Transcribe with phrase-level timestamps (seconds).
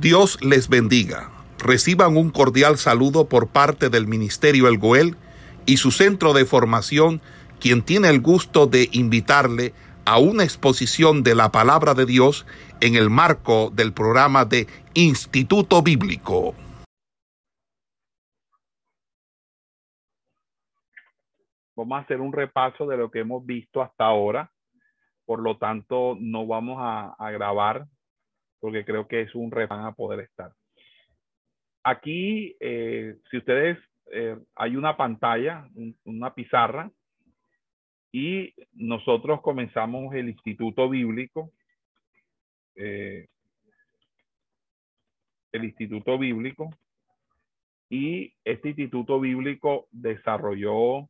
[0.00, 1.30] Dios les bendiga.
[1.58, 5.16] Reciban un cordial saludo por parte del Ministerio El Goel
[5.64, 7.22] y su centro de formación,
[7.60, 9.72] quien tiene el gusto de invitarle
[10.04, 12.44] a una exposición de la palabra de Dios
[12.82, 16.54] en el marco del programa de Instituto Bíblico.
[21.74, 24.52] Vamos a hacer un repaso de lo que hemos visto hasta ahora.
[25.24, 27.86] Por lo tanto, no vamos a, a grabar
[28.66, 30.52] porque creo que es un reto a poder estar.
[31.84, 33.78] Aquí, eh, si ustedes,
[34.10, 35.68] eh, hay una pantalla,
[36.02, 36.90] una pizarra,
[38.10, 41.52] y nosotros comenzamos el Instituto Bíblico.
[42.74, 43.28] Eh,
[45.52, 46.70] el Instituto Bíblico.
[47.88, 51.08] Y este Instituto Bíblico desarrolló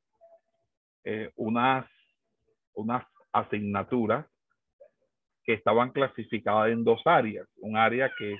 [1.36, 1.86] unas,
[2.74, 4.26] unas asignaturas
[5.46, 7.48] que estaban clasificadas en dos áreas.
[7.58, 8.36] Un área que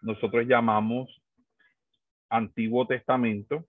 [0.00, 1.22] nosotros llamamos
[2.30, 3.66] Antiguo Testamento.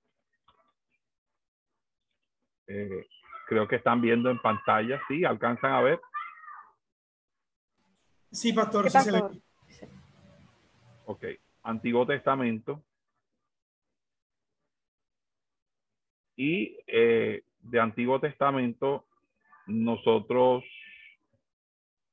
[2.68, 3.06] Eh,
[3.48, 5.26] creo que están viendo en pantalla, ¿sí?
[5.26, 6.00] ¿Alcanzan a ver?
[8.32, 8.88] Sí, pastor.
[11.06, 11.26] Ok,
[11.64, 12.84] Antiguo Testamento.
[16.38, 19.06] Y eh, de Antiguo Testamento
[19.66, 20.64] nosotros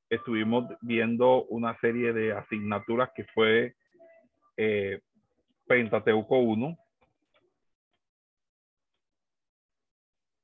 [0.09, 3.75] estuvimos viendo una serie de asignaturas que fue
[4.57, 5.01] eh,
[5.67, 6.77] Pentateuco 1,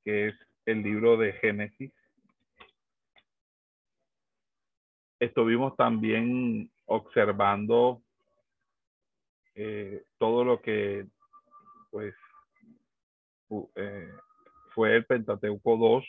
[0.03, 1.91] que es el libro de Génesis.
[5.19, 8.01] Estuvimos también observando
[9.53, 11.05] eh, todo lo que
[11.91, 12.15] pues
[13.75, 14.09] eh,
[14.73, 16.05] fue el Pentateuco 2,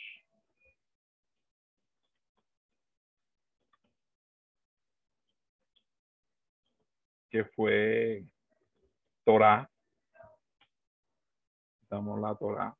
[7.33, 8.23] que fue
[9.25, 9.67] Torah.
[11.89, 12.77] Damos la Torah.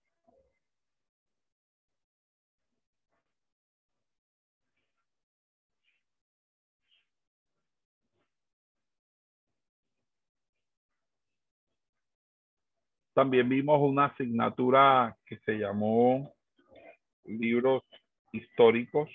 [13.16, 16.32] También vimos una asignatura que se llamó
[17.23, 17.83] libros
[18.32, 19.10] históricos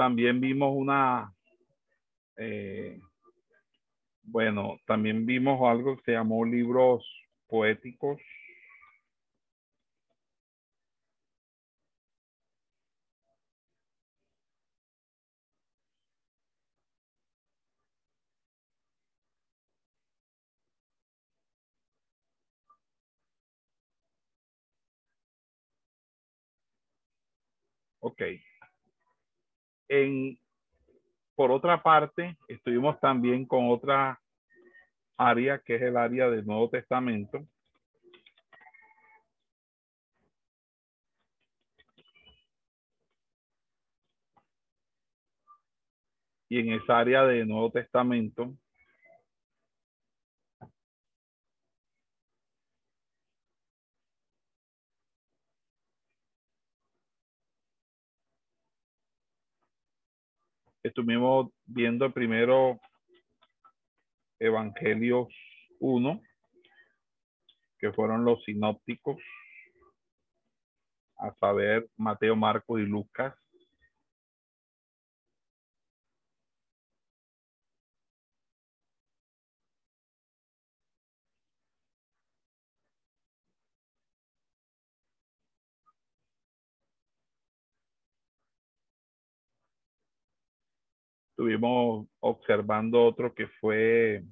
[0.00, 1.30] también vimos una,
[2.38, 2.98] eh,
[4.22, 7.04] bueno, también vimos algo que se llamó libros
[7.46, 8.18] poéticos.
[29.90, 30.38] Okay
[31.34, 34.20] por otra parte, estuvimos también con otra
[35.16, 37.44] área que es el área del Nuevo Testamento.
[46.48, 48.54] Y en esa área del Nuevo Testamento
[60.82, 62.80] estuvimos viendo primero
[64.38, 65.28] Evangelios
[65.80, 66.20] 1,
[67.78, 69.16] que fueron los sinópticos,
[71.18, 73.34] a saber, Mateo, Marcos y Lucas.
[91.40, 94.22] Estuvimos observando otro que fue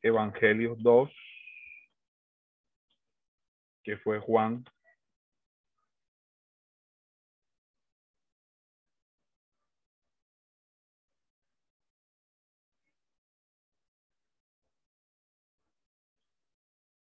[0.00, 1.10] Evangelios 2,
[3.82, 4.64] que fue Juan.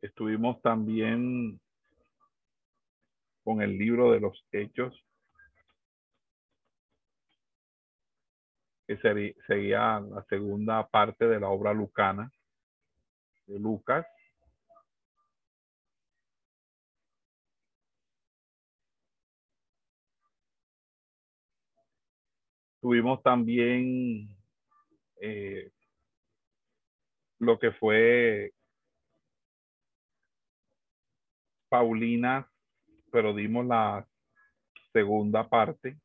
[0.01, 1.59] Estuvimos también
[3.43, 4.99] con el libro de los hechos
[8.87, 12.31] que sería la segunda parte de la obra lucana
[13.47, 14.05] de Lucas.
[22.85, 24.29] tuvimos también
[25.19, 25.71] eh,
[27.39, 28.53] lo que fue
[31.67, 32.47] Paulina,
[33.11, 34.07] pero dimos la
[34.93, 35.97] segunda parte,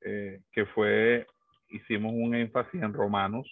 [0.00, 1.24] eh, que fue,
[1.74, 3.50] hicimos un énfasis en Romanos,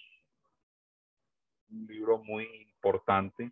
[1.69, 3.51] un libro muy importante.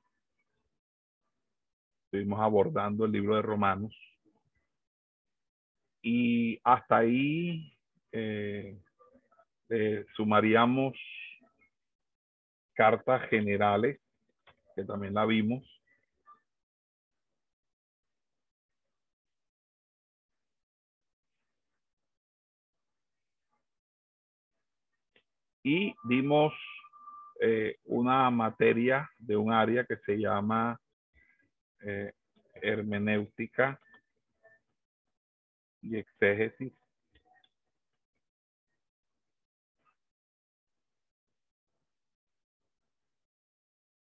[2.06, 3.94] Estuvimos abordando el libro de Romanos.
[6.02, 7.78] Y hasta ahí
[8.14, 8.80] eh,
[9.70, 10.94] eh, sumaríamos
[12.74, 14.00] cartas generales,
[14.76, 15.64] que también la vimos.
[25.64, 26.54] Y vimos
[27.40, 30.80] eh, una materia de un área que se llama
[31.82, 32.14] eh,
[32.54, 33.80] hermenéutica
[35.82, 36.74] y exégesis.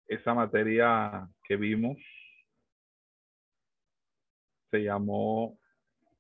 [0.07, 1.97] Esa materia que vimos
[4.71, 5.59] se llamó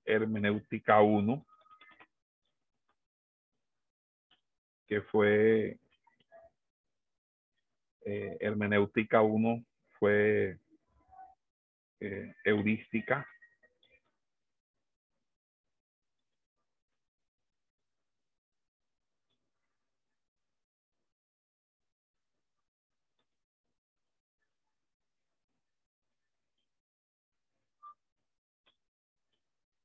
[0.05, 1.47] hermenéutica 1,
[4.91, 5.79] que fue
[8.05, 9.65] eh, hermenéutica 1
[10.01, 10.59] fue
[12.01, 13.25] eh, heurística.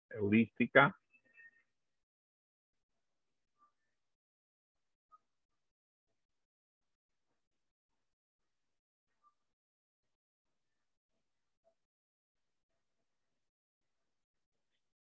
[0.09, 0.95] Heurística.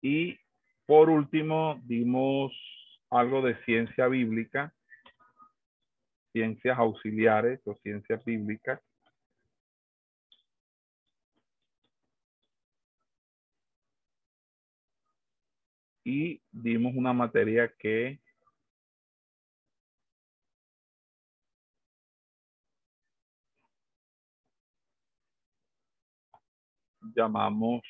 [0.08, 0.40] Y
[0.86, 2.54] por último, dimos
[3.10, 4.72] algo de ciencia bíblica,
[6.32, 8.80] ciencias auxiliares o ciencias bíblicas.
[16.04, 18.20] Y dimos una materia que
[27.16, 27.82] llamamos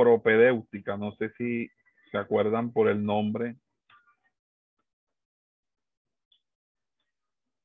[0.00, 0.96] propedéutica.
[0.96, 1.70] No sé si
[2.10, 3.56] se acuerdan por el nombre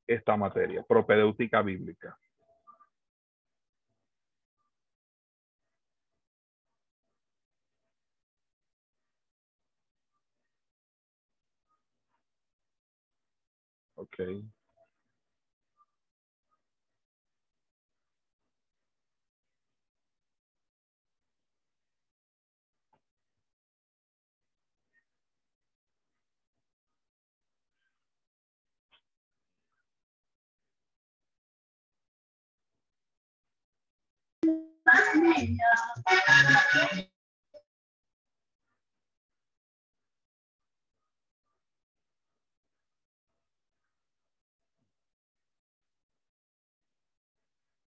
[0.06, 2.16] esta materia, propedéutica bíblica.
[13.96, 14.55] Okay.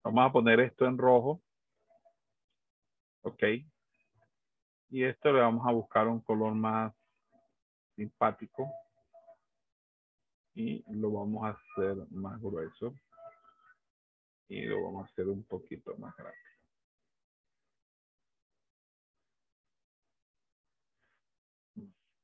[0.03, 1.41] Vamos a poner esto en rojo.
[3.23, 3.43] Ok.
[4.89, 6.93] Y esto le vamos a buscar un color más
[7.95, 8.71] simpático.
[10.55, 12.95] Y lo vamos a hacer más grueso.
[14.47, 16.46] Y lo vamos a hacer un poquito más grande.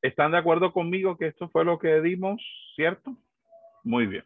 [0.04, 2.42] ¿Están de acuerdo conmigo que esto fue lo que dimos,
[2.76, 3.16] cierto?
[3.86, 4.26] Muy bien.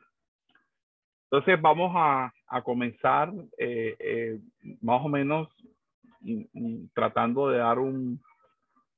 [1.25, 4.39] Entonces vamos a, comenzar eh, eh,
[4.81, 5.49] más o menos
[6.95, 8.19] tratando de dar un,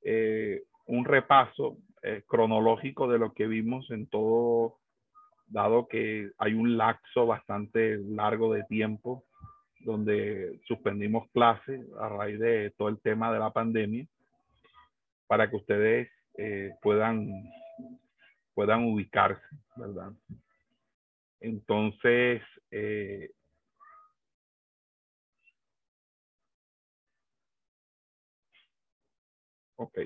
[0.04, 1.78] eh, un repaso
[2.28, 4.78] cronológico de lo que vimos en todo,
[5.48, 9.26] dado que hay un lapso bastante largo de tiempo
[9.82, 14.08] donde suspendimos clases a raíz de todo el tema de la pandemia,
[15.28, 16.10] para que ustedes
[16.42, 17.28] eh, puedan,
[18.54, 20.14] puedan ubicarse, ¿verdad?
[21.42, 22.42] Entonces,
[22.72, 23.32] eh,
[29.76, 30.00] ok.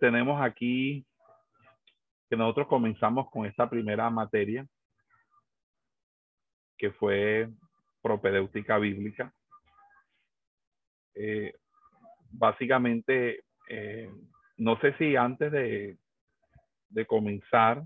[0.00, 1.06] tenemos aquí
[2.28, 4.66] que nosotros comenzamos con esta primera materia,
[6.76, 7.48] que fue
[8.00, 9.32] propedéutica bíblica.
[11.14, 11.54] Eh,
[12.30, 13.44] básicamente,
[14.62, 15.96] no sé si antes de,
[17.06, 17.82] comenzar,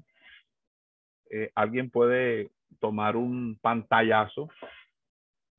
[1.31, 4.49] eh, alguien puede tomar un pantallazo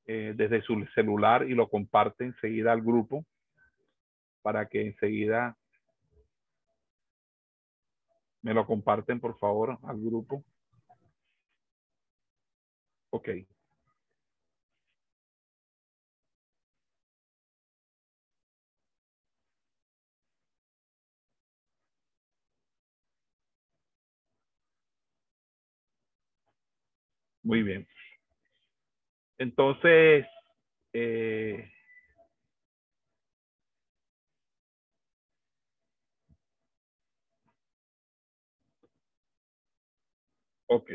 [0.06, 3.26] eh, desde su celular y lo comparte enseguida al grupo
[4.42, 5.58] para que enseguida
[8.48, 10.46] Me lo comparten, por favor, al grupo.
[13.10, 13.30] Ok.
[27.48, 27.88] Muy bien.
[29.38, 30.26] Entonces,
[30.92, 31.72] eh,
[40.68, 40.92] ok,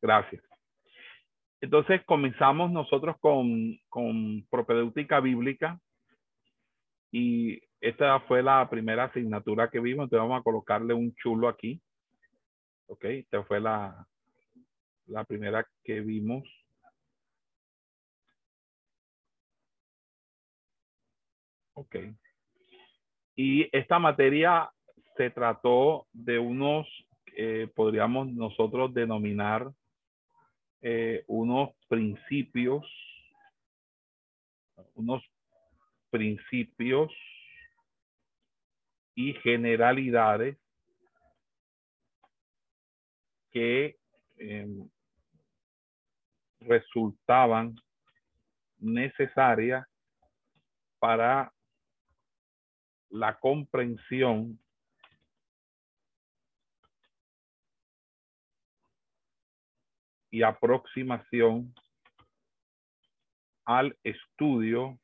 [0.00, 0.42] gracias.
[1.60, 5.78] Entonces comenzamos nosotros con, con propedéutica bíblica
[7.12, 11.82] y esta fue la primera asignatura que vimos, entonces vamos a colocarle un chulo aquí.
[12.86, 14.06] Ok, esta fue la,
[15.10, 16.44] la primera que vimos.
[21.74, 21.96] Ok.
[23.36, 24.70] Y esta materia
[25.16, 26.86] se trató de unos,
[27.36, 29.70] eh, podríamos nosotros denominar
[30.82, 32.86] eh, unos principios,
[34.94, 35.22] unos
[36.10, 37.12] principios
[39.14, 40.56] y generalidades
[43.50, 43.96] que
[44.38, 44.88] em,
[46.60, 47.74] resultaban
[48.78, 49.86] necesarias
[50.98, 51.52] para
[53.10, 54.58] la comprensión
[60.30, 61.74] y aproximación
[63.64, 64.98] al estudio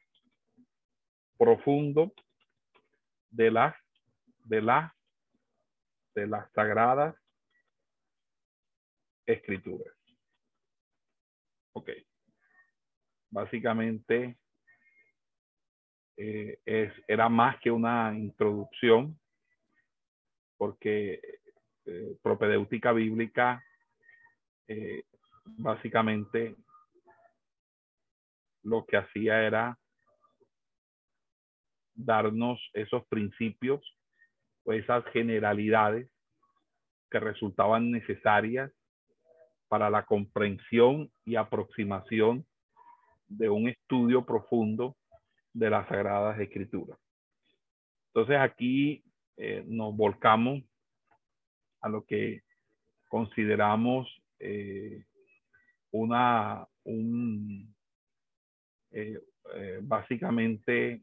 [1.37, 2.13] profundo
[3.31, 3.75] de las
[4.45, 4.93] de las
[6.15, 7.15] de las sagradas
[9.27, 9.96] escrituras.
[11.77, 11.91] Ok.
[13.29, 14.39] Básicamente
[16.17, 19.21] eh, es, era más que una introducción,
[20.57, 21.21] porque
[21.85, 23.63] eh, propedéutica bíblica
[24.69, 25.05] eh,
[25.45, 26.57] básicamente
[28.63, 29.79] lo que hacía era
[31.93, 33.83] darnos esos principios
[34.65, 36.11] o esas generalidades
[37.11, 38.73] que resultaban necesarias
[39.69, 42.47] para la comprensión y aproximación
[43.29, 44.97] de un estudio profundo
[45.53, 46.99] de las Sagradas Escrituras.
[48.09, 49.05] Entonces aquí
[49.37, 50.63] eh, nos volcamos
[51.81, 52.43] a lo que
[53.09, 54.09] consideramos
[54.39, 55.05] eh,
[55.91, 57.75] una, un,
[58.91, 59.19] eh,
[59.83, 61.03] básicamente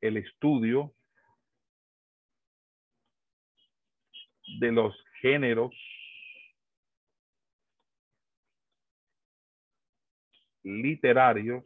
[0.00, 0.92] el estudio
[4.58, 5.74] de los géneros
[10.62, 11.64] literarios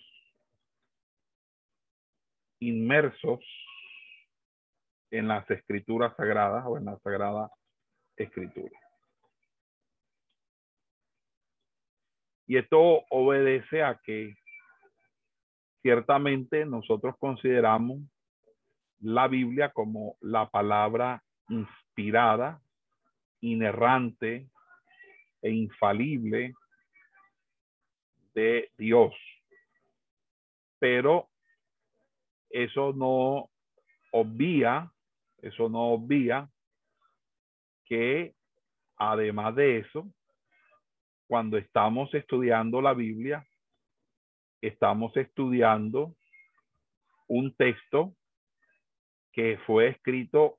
[2.60, 3.40] inmersos
[5.10, 7.50] en las escrituras sagradas o en la sagrada
[8.16, 8.78] escritura.
[12.46, 14.34] Y esto obedece a que
[15.82, 18.00] ciertamente nosotros consideramos
[19.00, 22.60] la Biblia como la palabra inspirada,
[23.40, 24.48] inerrante
[25.42, 26.54] e infalible
[28.34, 29.14] de Dios.
[30.78, 31.28] Pero
[32.50, 33.50] eso no
[34.12, 34.92] obvia,
[35.38, 36.48] eso no obvia
[37.84, 38.34] que
[38.96, 40.08] además de eso,
[41.26, 43.46] cuando estamos estudiando la Biblia,
[44.60, 46.14] estamos estudiando
[47.28, 48.14] un texto
[49.32, 50.58] que fue escrito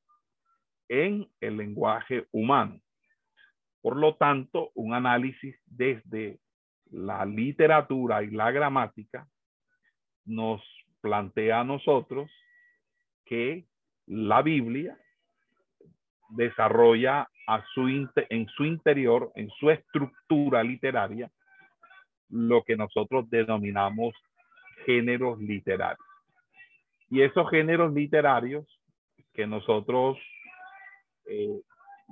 [0.89, 2.79] en el lenguaje humano.
[3.81, 6.39] Por lo tanto, un análisis desde
[6.95, 9.27] la literatura y la gramática
[10.25, 10.61] nos
[11.01, 12.31] plantea a nosotros
[13.25, 13.65] que
[14.07, 14.97] la Biblia
[16.29, 21.29] desarrolla a su en su interior, en su estructura literaria,
[22.29, 24.15] lo que nosotros denominamos
[24.85, 25.99] géneros literarios.
[27.09, 28.65] Y esos géneros literarios
[29.33, 30.17] que nosotros
[31.25, 31.61] eh,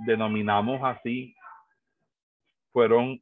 [0.06, 1.36] denominamos así
[2.74, 3.22] fueron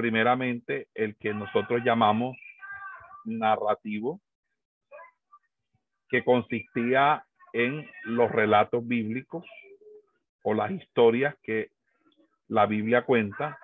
[0.00, 2.34] primeramente el que nosotros llamamos
[3.26, 4.18] narrativo,
[6.08, 9.44] que consistía en los relatos bíblicos
[10.42, 11.72] o las historias que
[12.48, 13.58] la Biblia cuenta.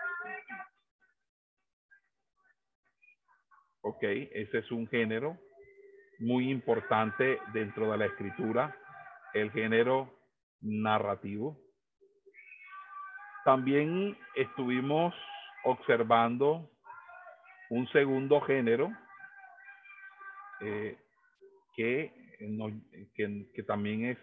[3.81, 5.39] Ok, ese es un género
[6.19, 8.77] muy importante dentro de la escritura,
[9.33, 10.13] el género
[10.61, 11.59] narrativo.
[13.47, 15.15] También estuvimos
[15.67, 16.71] observando
[17.71, 18.93] un segundo género
[20.61, 20.97] eh,
[21.75, 22.13] que,
[23.15, 24.19] que, también es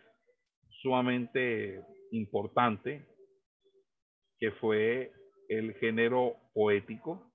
[0.81, 3.05] sumamente importante
[4.39, 5.11] que fue
[5.49, 7.29] el género poético.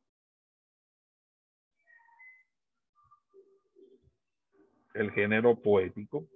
[4.95, 6.27] El género poético.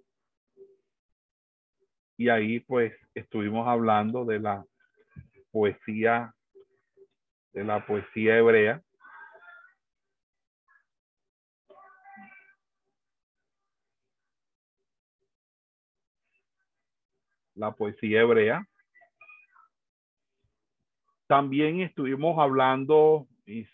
[2.18, 4.64] Y ahí pues estuvimos hablando de la
[5.50, 6.34] poesía,
[7.52, 8.82] de la poesía hebrea.
[17.54, 18.66] La poesía hebrea.
[21.26, 23.64] También estuvimos hablando, y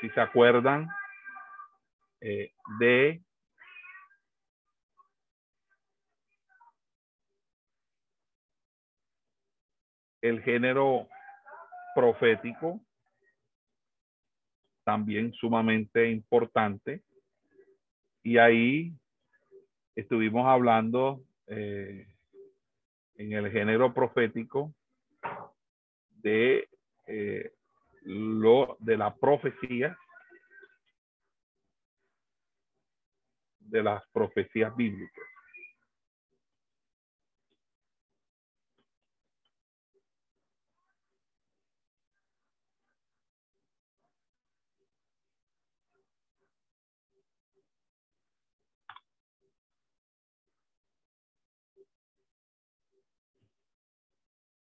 [0.00, 0.88] si se acuerdan,
[2.20, 3.22] eh, de
[10.22, 11.08] el género
[11.94, 12.80] profético,
[14.86, 17.02] también sumamente importante.
[18.22, 18.92] Y ahí
[19.96, 22.06] estuvimos hablando eh,
[23.16, 24.72] en el género profético
[26.22, 26.68] de
[27.08, 27.50] eh,
[28.04, 29.98] lo de la profecía,
[33.58, 35.24] de las profecías bíblicas.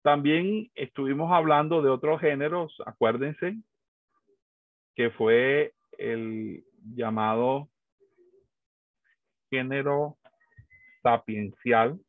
[0.02, 3.56] También estuvimos hablando de otros géneros, acuérdense,
[4.94, 6.64] que fue el
[6.94, 7.68] llamado
[9.50, 10.16] género
[11.02, 12.00] sapiencial.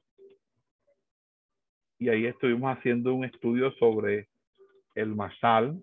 [1.99, 4.29] Y ahí estuvimos haciendo un estudio sobre
[4.95, 5.81] el masal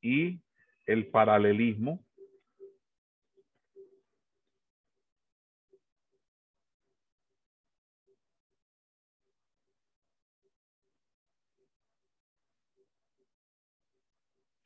[0.00, 0.40] y
[0.84, 2.05] el paralelismo.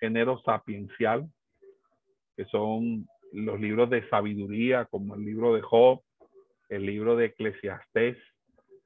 [0.00, 1.30] Género sapiencial,
[2.36, 6.02] que son los libros de sabiduría, como el libro de Job,
[6.68, 8.16] el libro de Eclesiastés,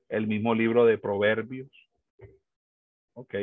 [0.09, 1.71] el mismo libro de Proverbios.
[3.15, 3.35] Ok.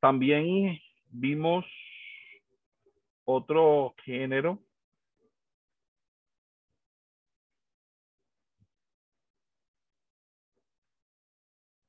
[0.00, 0.78] También
[1.10, 1.66] vimos
[3.24, 4.58] otro género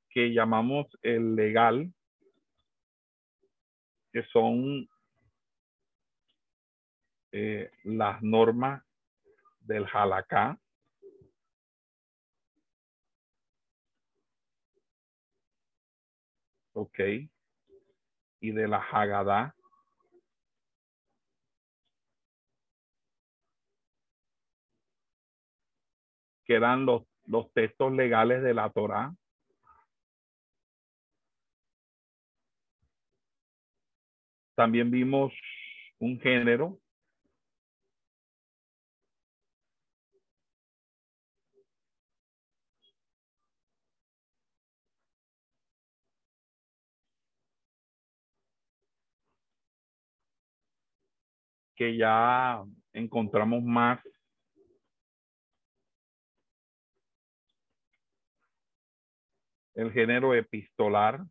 [0.10, 1.94] que llamamos el legal,
[4.12, 4.88] que son
[7.32, 8.84] eh, las normas
[9.62, 10.60] del halakha.
[16.74, 17.00] Ok.
[18.42, 19.56] Y de la Haggadah.
[26.46, 29.14] Que eran los, los textos legales de la Torah.
[34.56, 35.34] También vimos
[36.00, 36.80] un género
[51.76, 54.00] que ya encontramos más
[59.74, 61.26] el género epistolar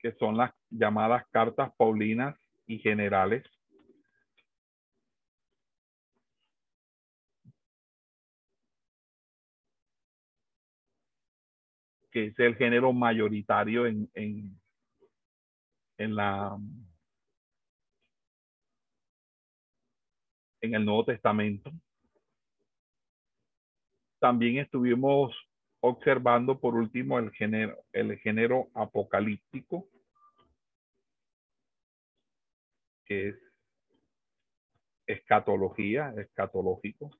[0.00, 2.36] que son las llamadas cartas paulinas
[2.66, 3.44] y generales.
[12.12, 14.60] que es el género mayoritario en, en,
[15.96, 16.58] en la
[20.60, 21.70] en el Nuevo Testamento.
[24.18, 25.32] También estuvimos
[25.80, 29.88] observando por último el género, el género apocalíptico,
[33.04, 33.36] que es
[35.06, 37.10] escatología, escatológico.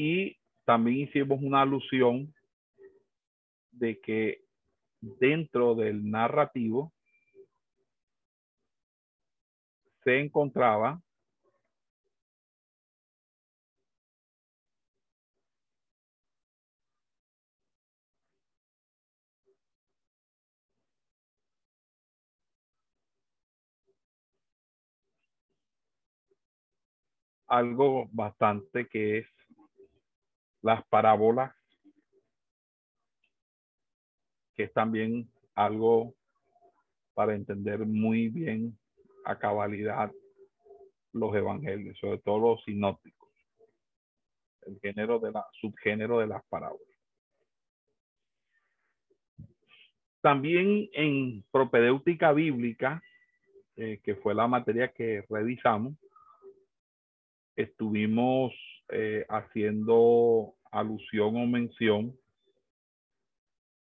[0.00, 2.32] Y también hicimos una alusión
[3.72, 4.44] de que
[5.00, 6.92] dentro del narrativo
[10.04, 11.02] se encontraba
[27.48, 29.37] algo bastante que es
[30.62, 31.54] las parábolas,
[34.54, 36.14] que es también algo
[37.14, 38.78] para entender muy bien
[39.24, 40.10] a cabalidad
[41.12, 43.28] los evangelios, sobre todo los sinópticos,
[44.62, 46.86] el género de la subgénero de las parábolas.
[50.20, 53.02] También en propedéutica bíblica,
[53.76, 55.94] eh, que fue la materia que revisamos,
[57.54, 58.52] estuvimos
[58.90, 62.18] eh, haciendo alusión o mención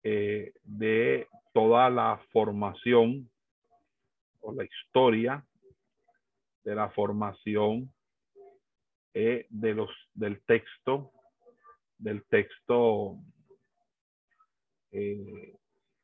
[0.03, 3.29] eh, de toda la formación
[4.41, 5.45] o la historia
[6.63, 7.91] de la formación
[9.13, 11.11] de los del texto
[11.97, 13.17] del texto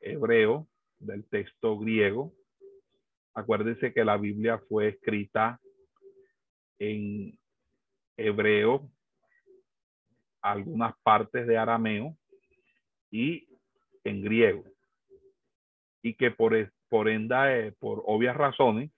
[0.05, 0.67] hebreo,
[0.99, 2.34] del texto griego.
[3.34, 5.60] Acuérdense que la Biblia fue escrita
[6.79, 7.38] en
[8.17, 8.89] hebreo,
[10.41, 12.15] algunas partes de arameo
[13.12, 13.47] y
[14.04, 14.63] en griego.
[16.01, 16.54] Y que por,
[16.88, 17.47] por, enda,
[17.80, 18.91] por obvias razones,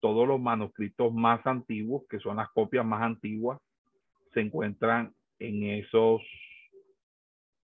[0.00, 3.60] todos los manuscritos más antiguos, que son las copias más antiguas,
[4.34, 6.22] se encuentran en esos,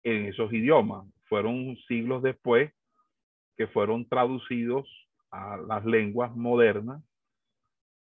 [0.04, 2.72] en esos idiomas fueron siglos después
[3.58, 4.88] que fueron traducidos
[5.32, 7.02] a las lenguas modernas,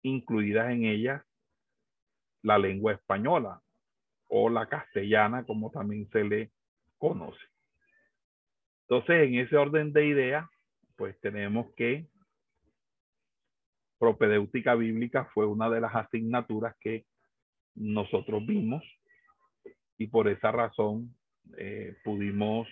[0.02, 1.22] incluidas en ellas
[2.42, 3.60] la lengua española
[4.28, 6.50] o la castellana, como también se le
[6.98, 7.42] conoce.
[8.82, 10.46] Entonces, en ese orden de ideas,
[10.96, 12.06] pues tenemos que
[13.98, 17.04] propedéutica bíblica fue una de las asignaturas que
[17.74, 18.82] nosotros vimos
[19.96, 21.14] y por esa razón
[21.56, 22.68] eh, pudimos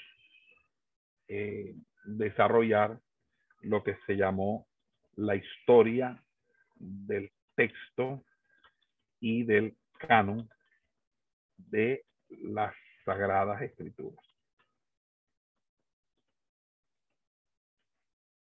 [1.28, 1.74] eh,
[2.04, 3.00] desarrollar
[3.62, 4.66] lo que se llamó
[5.16, 6.22] la historia
[6.76, 8.24] del texto
[9.20, 10.48] y del canon
[11.56, 12.74] de las
[13.04, 14.24] sagradas escrituras.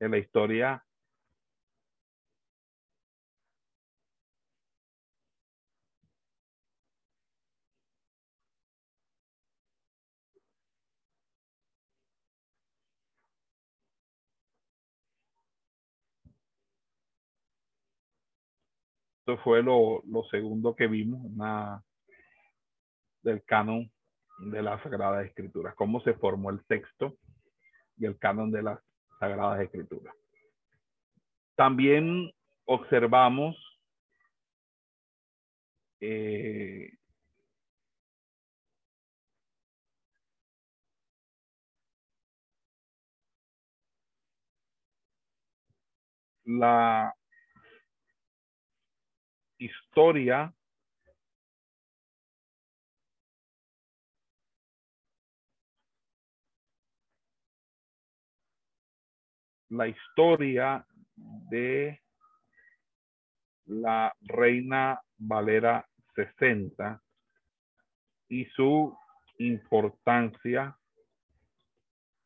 [0.01, 0.85] En la historia
[19.27, 21.83] Esto fue lo, segundo que vimos una,
[23.23, 23.91] del canon
[24.51, 27.17] de las Sagradas Escrituras, cómo se formó el texto
[27.97, 28.79] y el canon de las
[29.19, 30.15] Sagradas Escrituras.
[31.57, 32.31] También
[32.67, 33.57] observamos
[36.01, 36.91] eh,
[46.45, 47.17] la
[49.59, 50.53] historia
[59.75, 60.87] la historia
[61.17, 62.01] de
[63.67, 67.03] la reina Valera 60
[68.29, 68.97] y su
[69.39, 70.79] importancia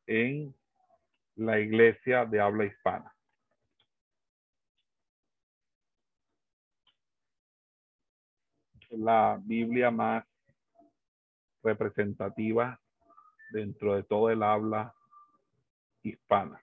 [0.06, 0.54] en
[1.36, 3.17] la iglesia de habla hispana.
[8.90, 10.24] La Biblia más
[11.62, 12.80] representativa
[13.50, 14.94] dentro de todo el habla
[16.02, 16.60] hispana.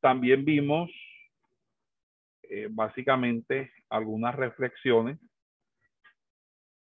[0.00, 0.90] También vimos
[2.42, 5.18] eh, básicamente algunas reflexiones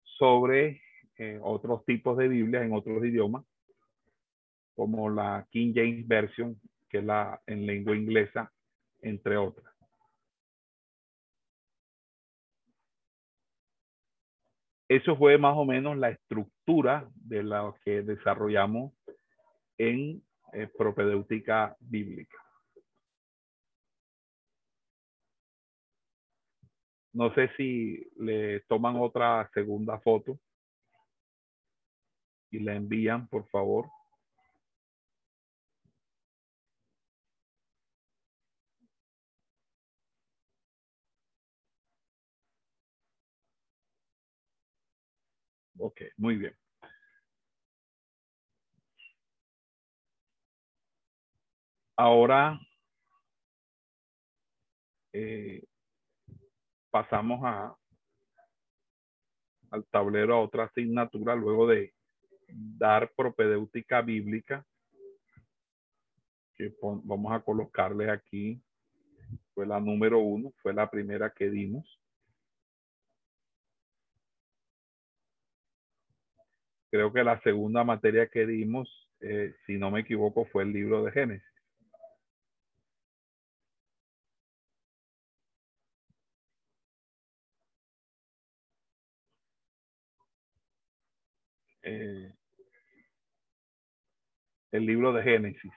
[0.02, 0.82] sobre
[1.16, 3.44] eh, otros tipos de Biblias en otros idiomas
[4.74, 8.52] como la King James Version, que es la en lengua inglesa,
[9.02, 9.74] entre otras.
[14.88, 18.92] Eso fue más o menos la estructura de lo que desarrollamos
[19.78, 22.38] en eh, propedéutica bíblica.
[27.12, 30.38] No sé si le toman otra segunda foto
[32.50, 33.88] y la envían, por favor.
[45.84, 46.56] Ok, muy bien.
[51.94, 52.58] Ahora
[55.12, 55.62] eh,
[56.90, 57.76] pasamos a,
[59.72, 61.92] al tablero a otra asignatura luego de
[62.48, 64.66] dar propedéutica bíblica,
[67.02, 68.58] vamos a colocarle aquí,
[69.52, 72.00] fue la número uno, fue la primera que dimos.
[76.94, 81.02] Creo que la segunda materia que dimos, eh, si no me equivoco, fue el libro
[81.02, 81.42] de Génesis.
[91.82, 92.32] Eh,
[94.70, 95.72] el libro de Génesis.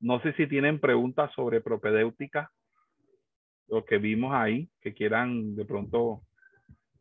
[0.00, 2.50] No sé si tienen preguntas sobre propedéutica,
[3.68, 6.22] lo que vimos ahí, que quieran de pronto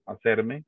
[0.06, 0.66] hacerme.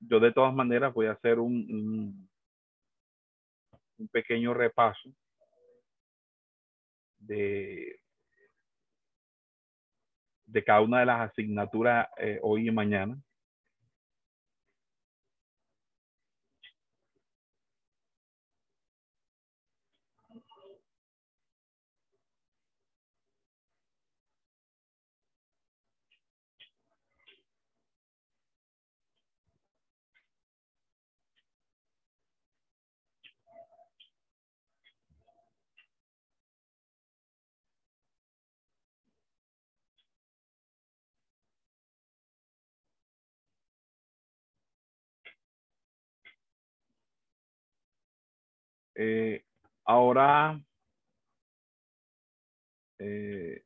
[0.00, 2.28] Yo de todas maneras voy a hacer un,
[3.98, 5.10] un, pequeño repaso
[7.18, 8.00] de,
[10.46, 13.20] de cada una de las asignaturas eh, hoy y mañana.
[48.98, 49.44] Eh,
[49.86, 50.60] ahora,
[52.98, 53.62] eh,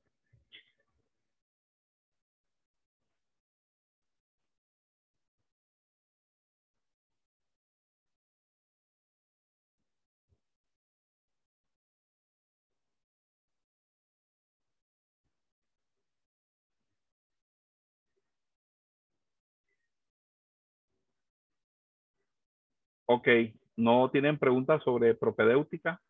[23.77, 26.01] ¿No tienen preguntas sobre propedéutica?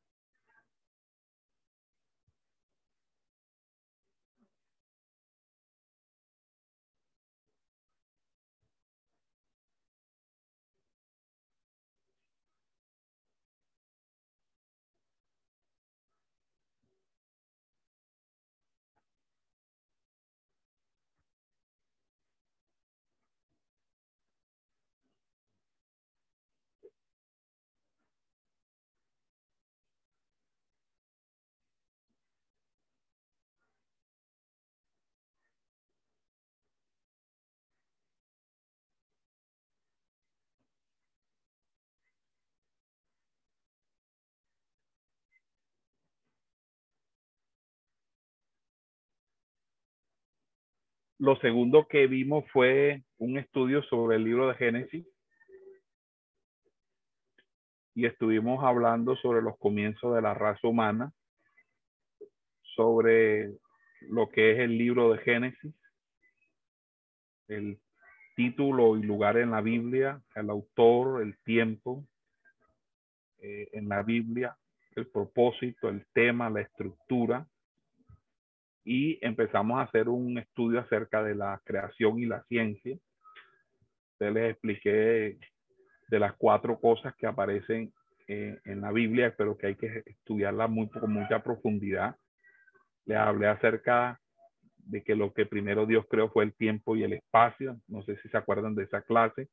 [51.22, 55.06] Lo segundo que vimos fue un estudio sobre el libro de Génesis.
[57.94, 61.12] Y estuvimos hablando sobre los comienzos de la raza humana,
[62.74, 63.52] sobre
[64.00, 65.72] lo que es el libro de Génesis,
[67.46, 67.78] el
[68.34, 72.04] título y lugar en la Biblia, el autor, el tiempo
[73.38, 74.56] eh, en la Biblia,
[74.96, 77.46] el propósito, el tema, la estructura
[78.84, 82.96] y empezamos a hacer un estudio acerca de la creación y la ciencia.
[84.12, 85.38] Entonces les expliqué
[86.08, 87.92] de las cuatro cosas que aparecen
[88.28, 92.16] eh, en la Biblia, pero que hay que estudiarla muy, con mucha profundidad.
[93.04, 94.20] Les hablé acerca
[94.76, 97.80] de que lo que primero Dios creó fue el tiempo y el espacio.
[97.88, 99.48] No sé si se acuerdan de esa clase,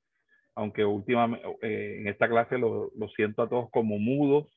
[0.55, 4.47] aunque últimamente eh, en esta clase lo, lo, siento a todos como mudos,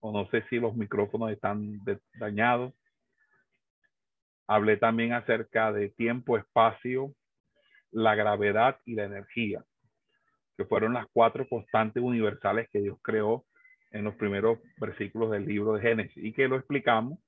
[0.00, 1.80] o no sé si los micrófonos están
[2.18, 2.72] dañados.
[4.46, 7.14] Hablé también acerca de tiempo, espacio,
[7.90, 9.64] la gravedad y la energía,
[10.56, 13.44] que fueron las cuatro constantes universales que Dios creó
[13.90, 17.18] en los primeros versículos del libro de Génesis y que lo explicamos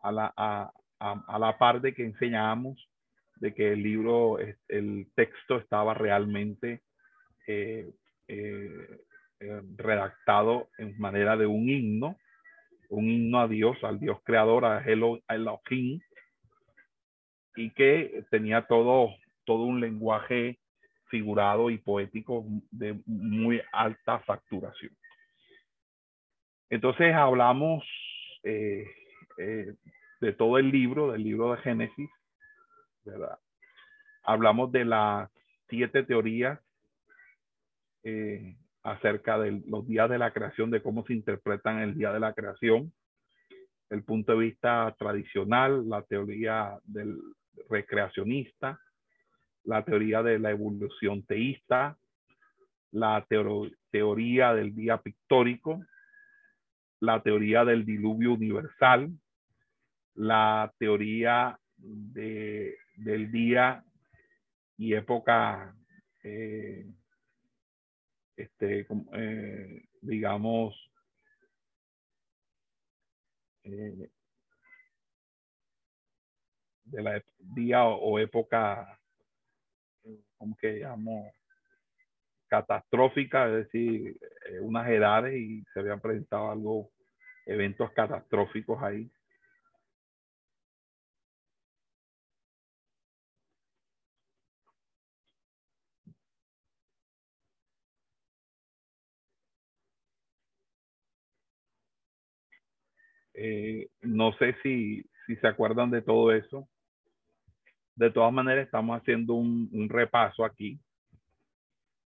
[0.00, 2.88] a la, a, a, la par de que enseñamos
[3.36, 4.38] de que el libro,
[4.68, 6.82] el texto estaba realmente
[7.46, 7.88] eh,
[8.26, 9.00] eh,
[9.40, 12.16] eh, redactado en manera de un himno,
[12.90, 16.00] un himno a Dios, al Dios creador, a Elohim,
[17.58, 20.58] y que tenía todo, todo un lenguaje
[21.06, 24.96] figurado y poético de muy alta facturación.
[26.70, 27.84] Entonces hablamos
[28.44, 28.86] eh,
[29.38, 29.74] eh,
[30.20, 32.10] de todo el libro, del libro de Génesis,
[33.04, 33.38] ¿verdad?
[34.22, 35.28] Hablamos de las
[35.68, 36.60] siete teorías
[38.04, 42.20] eh, acerca de los días de la creación, de cómo se interpretan el día de
[42.20, 42.92] la creación,
[43.90, 47.18] el punto de vista tradicional, la teoría del
[47.68, 48.80] recreacionista,
[49.64, 51.98] la teoría de la evolución teísta,
[52.90, 53.26] la
[53.90, 55.84] teoría del día pictórico,
[57.00, 59.10] la teoría del diluvio universal,
[60.14, 63.84] la teoría de, del día
[64.76, 65.76] y época,
[66.22, 66.86] eh,
[68.36, 70.90] este, eh, digamos,
[73.64, 74.10] eh,
[76.90, 78.98] de la día o, época,
[80.36, 81.32] como que llamo?
[82.48, 84.18] catastrófica, es decir,
[84.62, 86.90] unas edades y se habían presentado algo,
[87.46, 89.10] eventos catastróficos ahí.
[103.34, 105.04] Eh, no sé si,
[105.40, 106.68] se acuerdan de todo eso.
[107.98, 110.78] De todas maneras, estamos haciendo un, repaso aquí.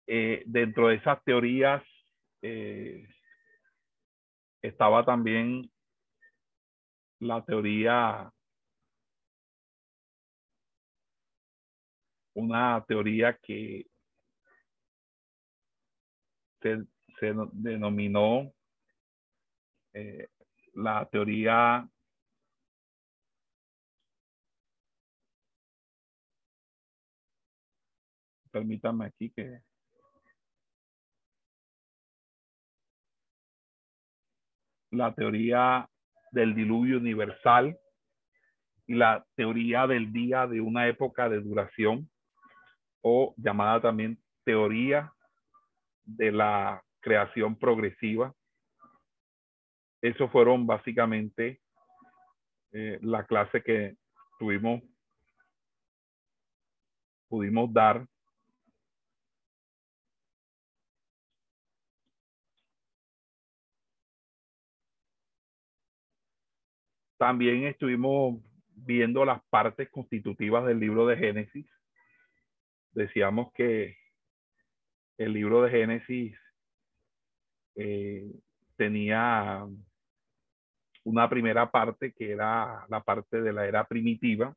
[0.09, 1.85] Eh, dentro de esas teorías
[2.43, 3.07] eh,
[4.61, 5.71] estaba también
[7.21, 8.29] la teoría,
[12.35, 13.87] una teoría que
[16.61, 16.89] se,
[17.53, 18.53] denominó
[20.75, 21.89] la teoría
[28.51, 29.61] permítanme aquí que
[34.91, 35.89] la teoría
[36.33, 37.79] del diluvio universal
[38.87, 42.11] y la teoría del día de una época de duración
[43.03, 45.13] o llamada también teoría
[46.05, 48.35] de la creación progresiva
[50.01, 51.61] eso fueron básicamente
[52.73, 53.97] eh, la clase que
[54.39, 54.83] tuvimos,
[57.29, 58.07] pudimos dar.
[67.19, 68.41] También estuvimos
[68.75, 71.67] viendo las partes constitutivas del libro de Génesis.
[72.93, 73.97] Decíamos que
[75.19, 76.37] el libro de Génesis
[77.75, 78.31] eh,
[78.77, 79.67] tenía
[81.05, 84.55] una primera parte que era la parte de la era primitiva,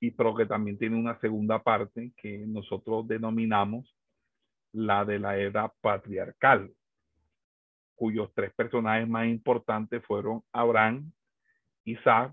[0.00, 3.92] y pero que también tiene una segunda parte que nosotros denominamos
[4.72, 6.72] la de la era patriarcal,
[7.98, 11.12] cuyos tres personajes más importantes fueron Abraham,
[11.84, 12.32] Isaac,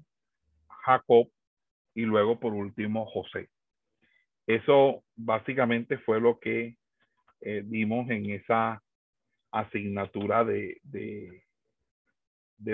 [0.85, 1.27] Jacob
[1.95, 3.49] y luego por último José.
[4.45, 6.77] Eso básicamente fue lo que
[7.41, 8.81] eh, vimos en esa
[9.51, 11.41] asignatura de, de,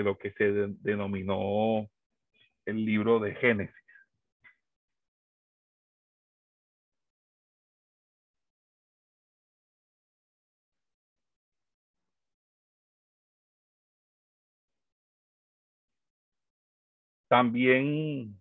[0.02, 1.88] lo que se denominó
[2.66, 3.81] el libro de Génesis.
[17.32, 18.36] También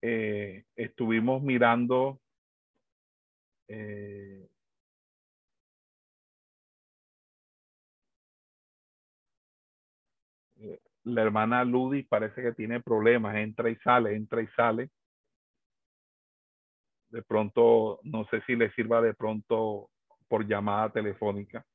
[0.00, 2.20] eh, estuvimos mirando
[3.66, 4.48] eh,
[11.02, 14.88] la hermana Ludi parece que tiene problemas, entra y sale, entra y sale.
[17.08, 19.90] De pronto, no sé si le sirva de pronto
[20.28, 21.66] por llamada telefónica.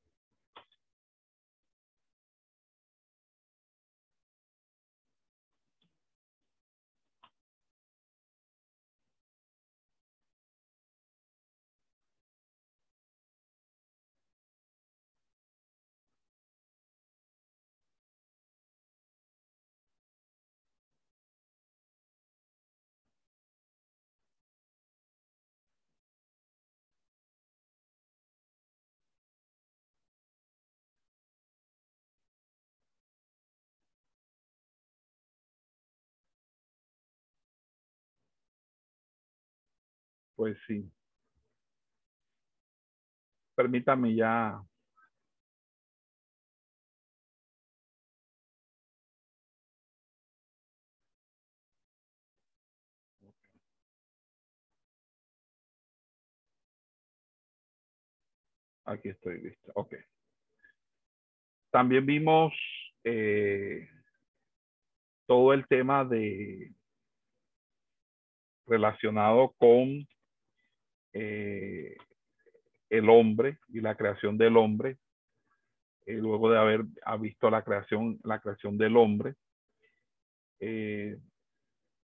[40.43, 40.91] Pues sí.
[43.55, 44.61] Permítame ya.
[58.83, 59.71] Aquí estoy listo.
[59.75, 59.95] Ok.
[61.71, 62.51] También vimos
[63.05, 63.87] eh,
[65.25, 66.73] todo el tema de
[68.67, 70.05] relacionado con
[71.13, 71.95] eh,
[72.89, 74.97] el hombre y la creación del hombre,
[76.05, 76.83] eh, luego de haber
[77.19, 79.35] visto la creación, la creación del hombre.
[80.59, 81.17] Eh,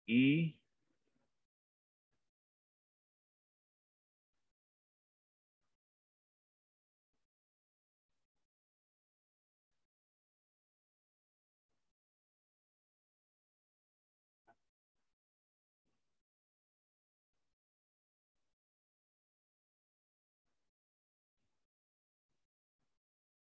[0.07, 0.59] y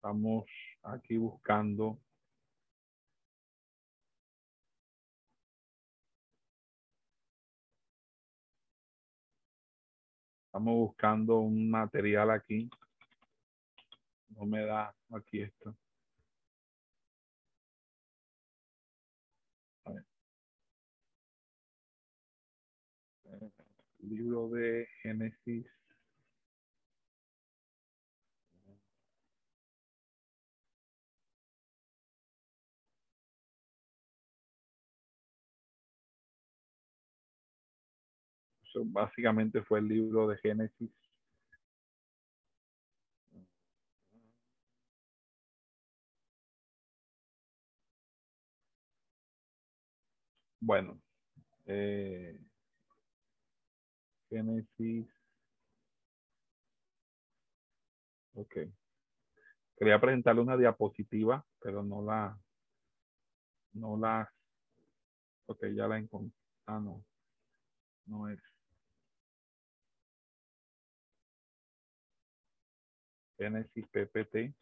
[0.08, 0.46] Estamos
[0.84, 1.98] aquí buscando.
[10.46, 12.70] Estamos buscando un material aquí.
[14.30, 15.76] No me da aquí esto.
[24.00, 25.77] libro de Génesis.
[38.84, 40.90] Básicamente fue el libro de Génesis.
[50.60, 51.00] Bueno,
[51.66, 52.38] eh,
[54.30, 55.06] Génesis.
[58.34, 58.56] Ok.
[59.78, 62.36] Quería presentarle una diapositiva, pero no la,
[63.74, 64.28] no la,
[65.46, 66.36] ok, ya la encontré.
[66.66, 67.04] Ah, no,
[68.06, 68.57] no es.
[73.38, 74.54] Génesis PPT.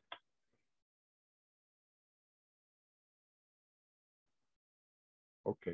[5.45, 5.69] Ok.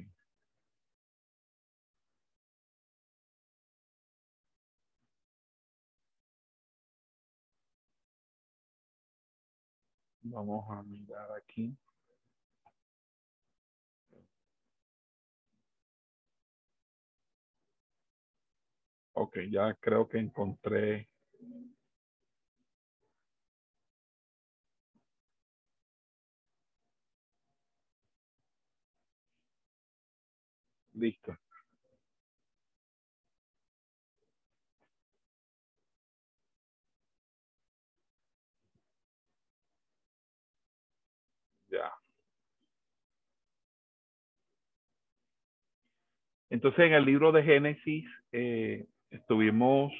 [10.24, 11.76] Vamos a mirar aquí.
[19.14, 21.12] Ok, ya creo que encontré.
[41.70, 41.92] Ya.
[46.50, 49.92] Entonces, en el libro de Génesis eh, estuvimos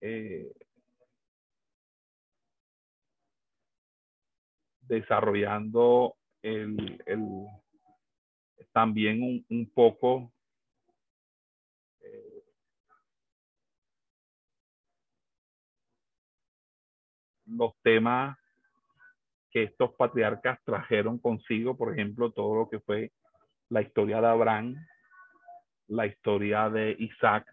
[0.00, 0.52] eh,
[4.82, 7.18] desarrollando el, el
[8.76, 10.30] también un, un poco
[12.02, 12.42] eh,
[17.46, 18.36] los temas
[19.50, 23.12] que estos patriarcas trajeron consigo, por ejemplo, todo lo que fue
[23.70, 24.74] la historia de Abraham,
[25.88, 27.46] la historia de Isaac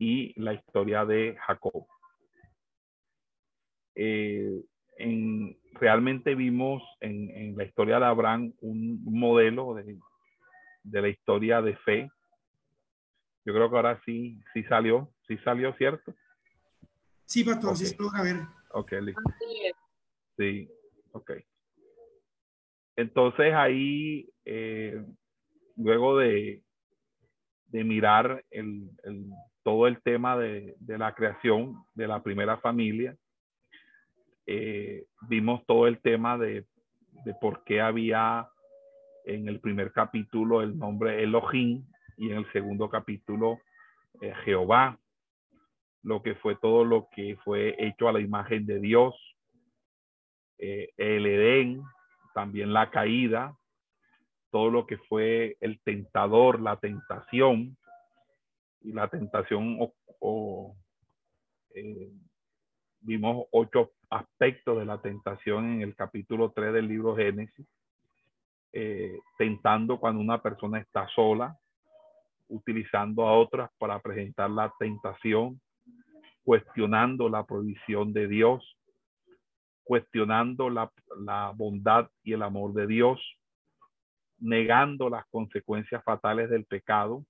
[0.00, 1.86] y la historia de Jacob.
[3.94, 4.64] Eh,
[4.96, 9.98] en, realmente vimos en, en, la historia de Abraham un modelo de,
[10.82, 12.10] de, la historia de fe.
[13.44, 16.14] Yo creo que ahora sí, sí salió, sí salió, ¿cierto?
[17.24, 17.86] Sí, pastor, okay.
[17.86, 18.36] sí se logra ver.
[18.70, 19.22] Ok, listo.
[20.36, 20.68] Sí,
[21.12, 21.32] ok.
[22.96, 25.04] Entonces ahí, eh,
[25.76, 26.62] luego de,
[27.66, 29.26] de mirar el, el,
[29.62, 33.16] todo el tema de, de, la creación de la primera familia,
[34.46, 36.66] eh, vimos todo el tema de,
[37.24, 38.48] de, por qué había
[39.24, 41.84] en el primer capítulo el nombre Elohim
[42.16, 43.58] y en el segundo capítulo
[44.20, 44.98] eh, Jehová,
[46.02, 49.14] lo que fue todo lo que fue hecho a la imagen de Dios,
[50.58, 51.82] eh, el Edén,
[52.34, 53.56] también la caída,
[54.50, 57.76] todo lo que fue el tentador, la tentación,
[58.84, 59.78] y la tentación
[60.20, 60.76] o,
[63.00, 67.66] vimos ocho aspectos de la tentación en el capítulo 3 del libro Génesis,
[68.72, 71.58] eh, tentando cuando una persona está sola,
[72.48, 75.60] utilizando a otras para presentar la tentación,
[76.44, 78.76] cuestionando la provisión de Dios,
[79.82, 80.92] cuestionando la,
[81.24, 83.18] la, bondad y el amor de Dios,
[84.38, 87.24] negando las consecuencias fatales del pecado,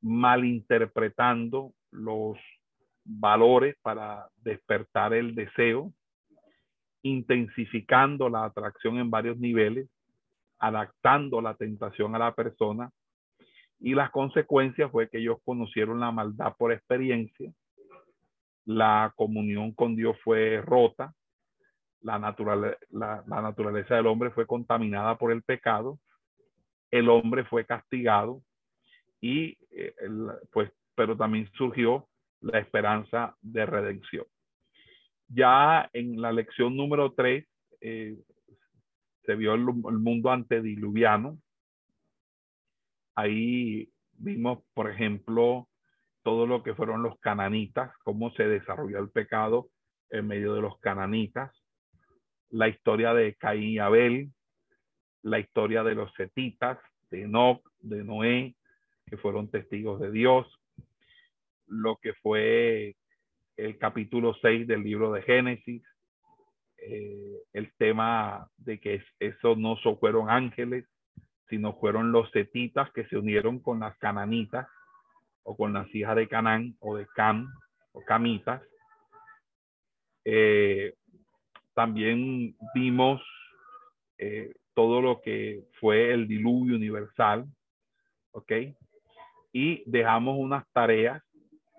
[0.00, 2.38] malinterpretando los
[3.04, 5.92] valores para despertar el deseo,
[7.02, 9.88] intensificando la atracción en varios niveles,
[10.58, 12.90] adaptando la tentación a la persona
[13.80, 17.50] y las consecuencias fue que ellos conocieron la maldad por experiencia,
[18.66, 21.14] la comunión con Dios fue rota,
[22.02, 25.98] la, natural, la, la naturaleza del hombre fue contaminada por el pecado,
[26.90, 28.42] el hombre fue castigado
[29.20, 29.94] y eh,
[30.52, 32.06] pues, pero también surgió
[32.40, 34.26] la esperanza de redención.
[35.28, 37.46] Ya en la lección número 3
[37.80, 38.16] eh,
[39.24, 41.38] se vio el, el, mundo antediluviano.
[43.14, 45.68] Ahí vimos, por ejemplo,
[46.22, 49.68] todo lo que fueron los cananitas, cómo se desarrolló el pecado
[50.10, 51.52] en medio de los cananitas,
[52.50, 54.32] la historia de Caín y Abel,
[55.22, 56.78] la historia de los setitas,
[57.10, 58.56] de Enoch, de Noé,
[59.06, 60.59] que fueron testigos de Dios,
[61.70, 62.96] lo que fue
[63.56, 65.82] el capítulo 6 del libro de Génesis,
[66.78, 70.86] eh, el tema de que eso no fueron ángeles,
[71.48, 74.66] sino fueron los setitas que se unieron con las cananitas
[75.42, 77.52] o con las hijas de Canaán o de Cam
[77.92, 78.62] o Camitas.
[80.24, 80.94] Eh,
[81.74, 83.20] también vimos
[84.18, 87.46] eh, todo lo que fue el diluvio universal,
[88.32, 88.52] ¿ok?
[89.52, 91.22] Y dejamos unas tareas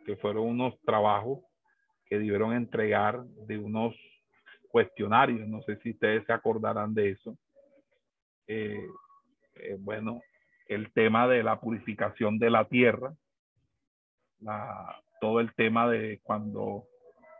[0.05, 1.39] que fueron unos trabajos
[2.05, 3.95] que debieron entregar de unos
[4.69, 5.47] cuestionarios.
[5.47, 7.37] No sé si ustedes se acordarán de eso.
[8.47, 8.85] Eh,
[9.55, 10.21] eh, bueno,
[10.67, 13.13] el tema de la purificación de la tierra,
[15.19, 16.85] todo el tema de cuando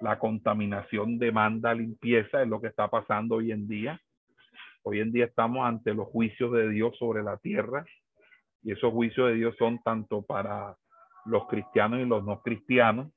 [0.02, 4.00] la contaminación demanda limpieza es lo que está pasando hoy en día.
[4.84, 7.86] Hoy en día estamos ante los juicios de Dios sobre la tierra
[8.64, 10.76] y esos juicios de Dios son tanto para
[11.26, 13.12] los cristianos y los no cristianos.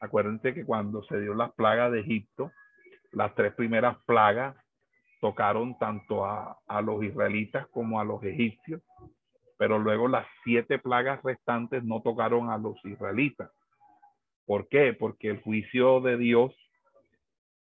[0.00, 2.50] Acuérdense que cuando se dio las plagas de Egipto,
[3.12, 4.56] las tres primeras plagas
[5.20, 8.82] tocaron tanto a, a los israelitas como a los egipcios,
[9.56, 13.50] pero luego las siete plagas restantes no tocaron a los israelitas.
[14.46, 14.92] ¿Por qué?
[14.92, 16.54] Porque el juicio de Dios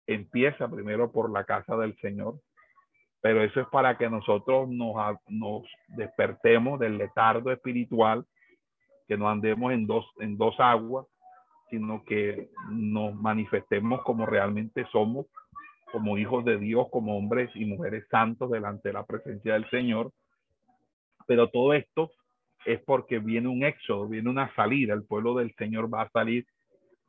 [0.05, 2.39] empieza primero por la casa del Señor,
[3.21, 4.95] pero eso es para que nosotros nos,
[5.27, 8.25] nos despertemos del letardo espiritual,
[9.07, 11.05] que no andemos en dos, en dos aguas,
[11.69, 15.25] sino que nos manifestemos como realmente somos,
[15.91, 20.11] como hijos de Dios, como hombres y mujeres santos delante de la presencia del Señor.
[21.25, 22.11] Pero todo esto
[22.65, 24.93] es porque viene un éxodo, viene una salida.
[24.93, 26.45] El pueblo del Señor va a salir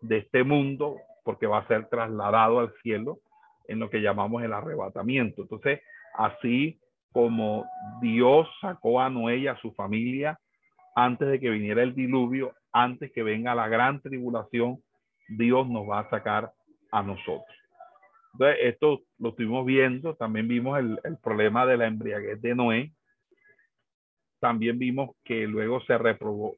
[0.01, 3.19] de este mundo porque va a ser trasladado al cielo
[3.67, 5.43] en lo que llamamos el arrebatamiento.
[5.43, 5.81] Entonces,
[6.15, 6.79] así
[7.13, 7.67] como
[8.01, 10.39] Dios sacó a Noé y a su familia
[11.05, 14.83] antes de que viniera el diluvio, antes que venga la gran tribulación,
[15.29, 16.53] Dios nos va a sacar
[16.91, 17.57] a nosotros.
[18.33, 22.93] Entonces, esto lo estuvimos viendo, también vimos el, problema de la embriaguez de Noé,
[24.41, 26.57] también vimos que luego se, reprobó,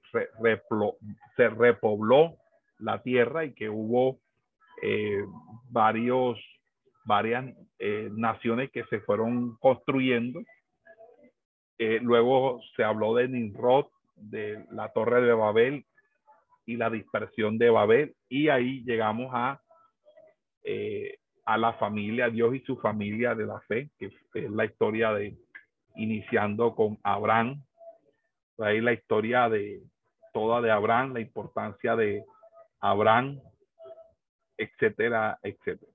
[1.36, 2.36] se repobló
[2.78, 4.20] la tierra y que hubo
[4.82, 5.22] eh,
[5.68, 6.38] varios,
[7.05, 10.41] varias eh, naciones que se fueron construyendo.
[11.78, 13.86] Eh, luego se habló de Nimrod,
[14.21, 15.85] de la torre de Babel
[16.66, 18.14] y la dispersión de Babel.
[18.29, 19.61] Y ahí llegamos a,
[21.45, 25.37] a la familia, Dios y su familia de la fe, que es la historia de
[25.97, 27.62] iniciando con Abraham.
[28.59, 29.83] Ahí la historia de
[30.33, 32.25] toda de Abraham, la importancia de
[32.81, 33.41] Abraham,
[34.57, 35.93] etcétera, etcétera.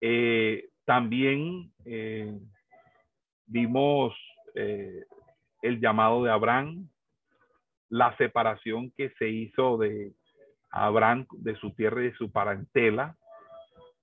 [0.00, 2.38] Eh, también eh,
[3.46, 4.14] vimos
[4.54, 5.04] eh,
[5.66, 6.88] el llamado de Abraham,
[7.88, 10.12] la separación que se hizo de
[10.70, 13.16] Abraham, de su tierra y de su parentela,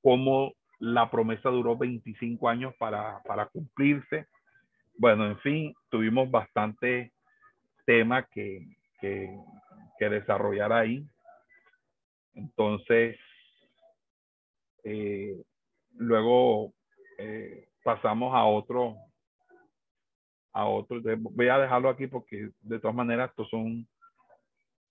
[0.02, 4.28] cómo la promesa duró 25 años para, para cumplirse.
[4.98, 7.14] Bueno, en fin, tuvimos bastante
[7.86, 8.68] tema que,
[9.00, 9.30] que,
[10.00, 11.08] desarrollar ahí.
[12.34, 13.18] Entonces,
[14.84, 15.42] eh,
[15.94, 16.74] luego
[17.18, 18.98] eh, pasamos a otro,
[20.54, 21.02] a otro.
[21.18, 23.88] Voy a dejarlo aquí porque de todas maneras estos son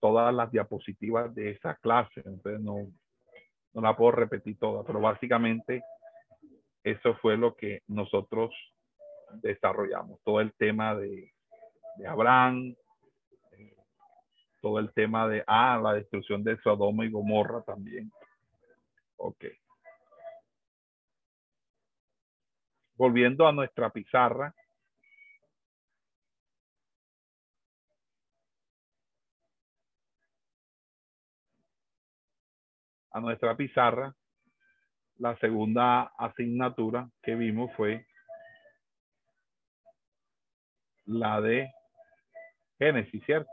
[0.01, 2.93] todas las diapositivas de esa clase, entonces no,
[3.73, 5.85] no la puedo repetir toda, pero básicamente
[6.83, 8.51] eso fue lo que nosotros
[9.43, 11.33] desarrollamos, todo el tema de,
[11.97, 12.75] de Abraham,
[14.61, 18.11] todo el tema de, ah, la destrucción de Sodoma y Gomorra también.
[19.17, 19.45] Ok.
[22.95, 24.55] Volviendo a nuestra pizarra.
[33.13, 34.15] A nuestra pizarra,
[35.19, 38.07] la segunda asignatura que vimos fue
[41.05, 41.71] la de
[42.79, 43.51] Génesis, ¿cierto?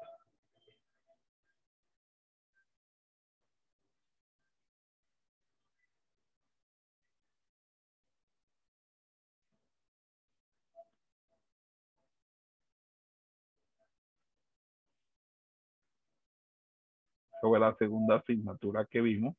[17.42, 19.36] fue la segunda asignatura que vimos.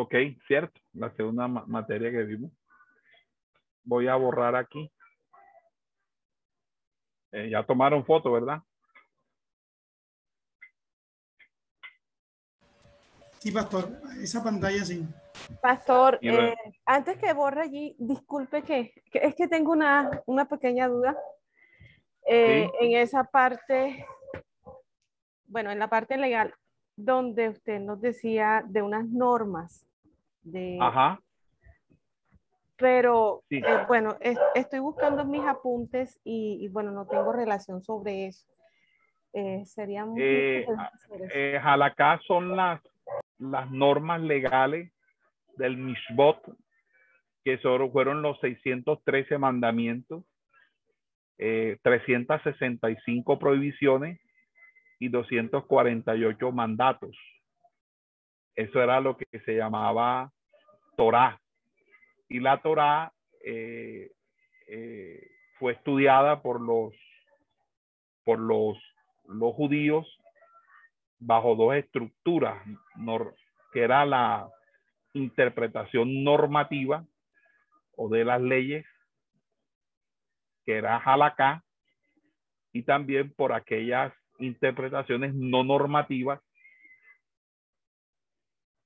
[0.00, 0.14] Ok,
[0.46, 2.52] cierto, la segunda materia que vimos.
[3.82, 4.92] Voy a borrar aquí.
[7.32, 8.62] Eh, ya tomaron foto, ¿verdad?
[13.40, 15.04] Sí, pastor, esa pantalla sí.
[15.60, 16.54] Pastor, eh,
[16.86, 21.18] antes que borre allí, disculpe que, es que tengo una, pequeña duda.
[22.24, 24.06] Eh, en esa parte,
[25.46, 26.54] bueno, en la parte legal,
[26.94, 29.87] donde usted nos decía de unas normas
[30.42, 30.78] de...
[30.80, 31.20] Ajá.
[32.76, 34.16] Pero, eh, bueno,
[34.54, 38.46] estoy buscando mis apuntes y, bueno, no tengo relación sobre eso.
[39.64, 40.22] sería muy...
[40.22, 40.66] Eh,
[42.26, 42.80] son las
[43.38, 44.92] las normas legales
[45.56, 46.42] del Mishbot,
[47.44, 50.24] que solo fueron los 613 mandamientos,
[51.36, 54.20] 365 eh, prohibiciones
[54.98, 57.16] y 248 mandatos.
[58.58, 60.32] Eso era lo que se llamaba
[60.96, 61.40] Torah.
[62.28, 63.12] Y la Torah
[63.44, 64.10] eh,
[64.66, 65.30] eh,
[65.60, 66.92] fue estudiada por los,
[68.24, 68.76] por los,
[69.28, 70.08] los judíos
[71.20, 72.60] bajo dos estructuras,
[73.72, 74.50] que era la
[75.14, 77.06] interpretación normativa
[77.94, 78.84] o de las leyes,
[80.66, 81.62] que era Halakha,
[82.72, 86.40] y también por aquellas interpretaciones no normativas,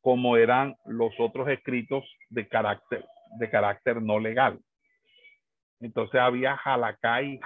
[0.02, 3.06] como eran los otros escritos de carácter,
[3.38, 4.60] de carácter no legal.
[5.80, 7.40] Entonces había Halakha y.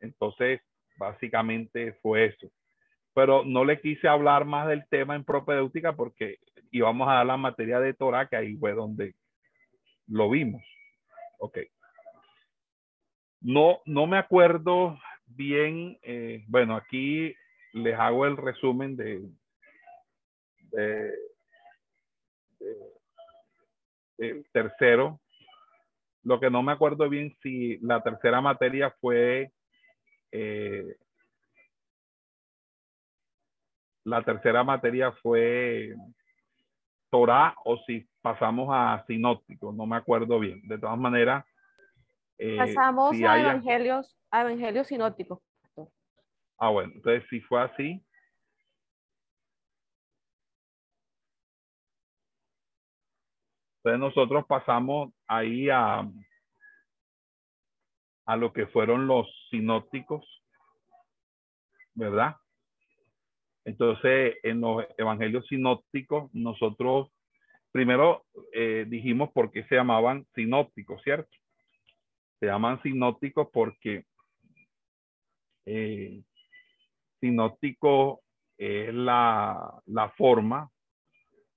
[0.00, 0.60] Entonces,
[0.96, 2.48] Básicamente fue eso.
[3.14, 6.38] Pero no le quise hablar más del tema en propedéutica porque
[6.70, 9.14] íbamos a dar la materia de Torah, que ahí fue donde
[10.06, 10.62] lo vimos.
[11.38, 11.58] Ok.
[13.40, 15.98] No, no me acuerdo bien.
[16.02, 17.34] Eh, bueno, aquí
[17.72, 19.22] les hago el resumen de,
[24.52, 25.20] tercero.
[26.22, 29.52] Lo que no me acuerdo bien si la tercera materia fue
[30.32, 30.96] eh,
[34.04, 35.94] la tercera materia fue
[37.10, 40.60] Torah o si pasamos a sinóptico, no me acuerdo bien.
[40.68, 41.44] De todas maneras.
[42.38, 45.40] Eh, pasamos a, evangelios, a evangelios sinópticos.
[46.58, 48.02] Ah, bueno, entonces si fue así.
[53.86, 56.04] Entonces nosotros pasamos ahí a,
[58.24, 60.26] a lo que fueron los sinópticos,
[61.94, 62.34] ¿verdad?
[63.64, 67.12] Entonces, en los evangelios sinópticos, nosotros
[67.70, 71.30] primero eh, dijimos por qué se llamaban sinópticos, ¿cierto?
[72.40, 74.04] Se llaman sinópticos porque
[75.64, 76.24] eh,
[77.20, 78.20] sinóptico
[78.58, 80.72] es la, la forma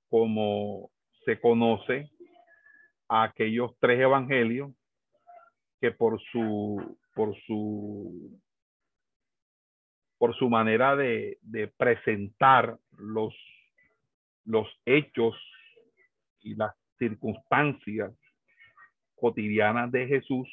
[0.09, 0.91] como
[1.25, 2.07] se conoce
[3.09, 4.71] a aquellos tres evangelios
[5.81, 8.39] que por su, por su,
[10.17, 11.39] por su manera de,
[11.77, 13.33] presentar los,
[14.45, 15.35] los hechos
[16.41, 18.13] y las circunstancias
[19.15, 20.47] cotidianas de Jesús,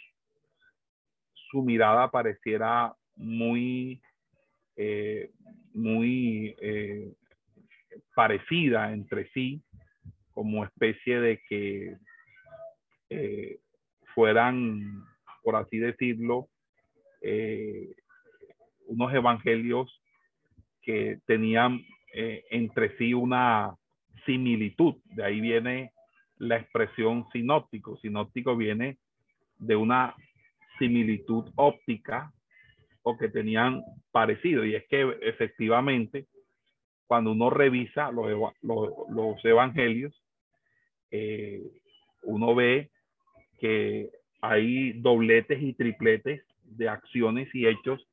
[1.51, 4.01] su mirada pareciera muy,
[4.77, 5.31] eh,
[5.75, 7.13] muy eh,
[8.15, 9.63] parecida entre sí,
[10.33, 11.97] como especie de que
[13.11, 13.59] eh,
[14.15, 15.05] fueran
[15.47, 16.49] por así decirlo,
[17.23, 17.95] eh,
[18.89, 20.03] unos evangelios
[20.83, 23.77] que tenían eh, entre sí una
[24.25, 24.97] similitud.
[25.05, 25.93] De ahí viene
[26.39, 27.97] la expresión sinóptico.
[27.99, 28.99] Sinóptico viene
[29.59, 30.17] de una
[30.81, 32.33] similitud óptica
[33.03, 34.65] o que tenían parecido.
[34.65, 36.27] Y es que efectivamente,
[37.07, 40.21] cuando uno revisa los, los, evangelios,
[42.25, 42.91] uno ve
[43.59, 48.07] que hay dobletes y tripletes de acciones y hechos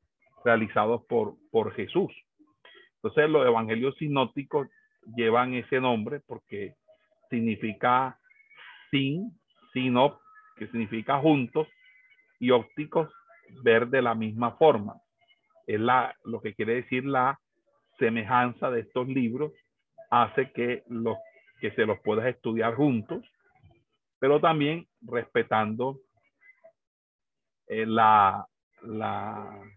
[0.44, 2.12] realizados por, por Jesús.
[2.96, 4.68] Entonces los evangelios sinópticos
[5.16, 6.74] llevan ese nombre porque
[7.30, 8.18] significa
[8.90, 9.32] sin,
[9.72, 10.18] sinop,
[10.56, 11.68] que significa juntos,
[12.38, 13.10] y ópticos,
[13.62, 14.96] ver de la misma forma.
[15.66, 17.38] Es la, lo que quiere decir la
[17.98, 19.52] semejanza de estos libros
[20.10, 21.16] hace que, los,
[21.60, 23.24] que se los puedas estudiar juntos,
[24.24, 26.00] pero también respetando
[27.66, 28.48] eh, la,
[28.80, 29.70] la,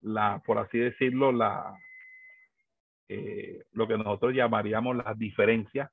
[0.00, 1.72] la, por así decirlo, la,
[3.08, 5.88] eh, lo que nosotros llamaríamos las diferencias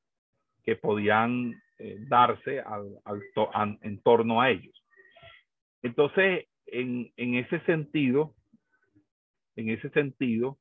[0.64, 2.88] que podían eh, darse al,
[3.84, 4.84] en torno a ellos.
[5.84, 8.34] Entonces, en, en, ese sentido,
[9.56, 10.58] en ese sentido,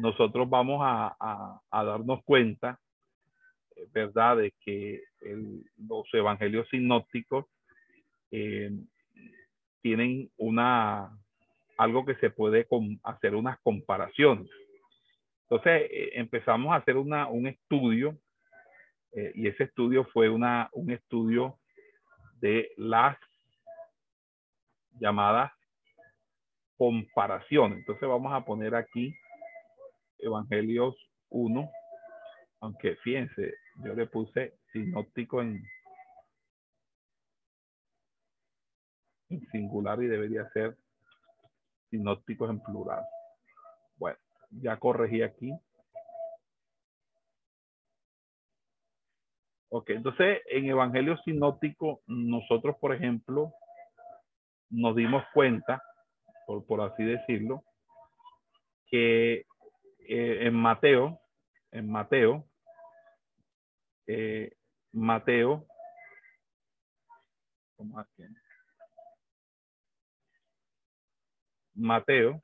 [0.00, 2.80] nosotros vamos a, a darnos cuenta
[3.92, 5.02] verdad de que
[5.76, 7.46] los evangelios sinópticos
[8.30, 8.70] eh,
[9.82, 11.10] tienen una
[11.78, 12.66] algo que se puede
[13.02, 14.48] hacer unas comparaciones.
[15.42, 18.16] Entonces eh, empezamos a hacer una, un estudio
[19.12, 21.58] eh, y ese estudio fue una, un estudio
[22.40, 23.18] de las
[24.98, 25.52] llamadas
[26.76, 27.78] comparaciones.
[27.78, 29.14] Entonces vamos a poner aquí
[30.18, 30.96] Evangelios
[31.30, 31.70] 1,
[32.60, 35.62] aunque fíjense, yo le puse sinóptico en,
[39.50, 40.76] singular y debería ser
[41.90, 43.02] sinópticos en plural.
[43.96, 44.18] Bueno,
[44.50, 45.52] ya corregí aquí.
[49.70, 53.54] Ok, entonces en Evangelio Sinóptico, nosotros, por ejemplo,
[54.68, 55.82] nos dimos cuenta,
[56.46, 57.64] por, por así decirlo,
[58.86, 59.46] que
[60.00, 61.20] eh, en Mateo,
[61.70, 62.44] en Mateo,
[64.06, 64.52] eh,
[64.92, 65.66] Mateo,
[71.74, 72.42] Mateo.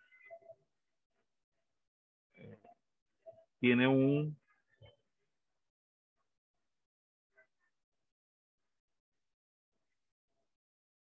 [2.34, 2.58] Eh,
[3.60, 4.36] tiene un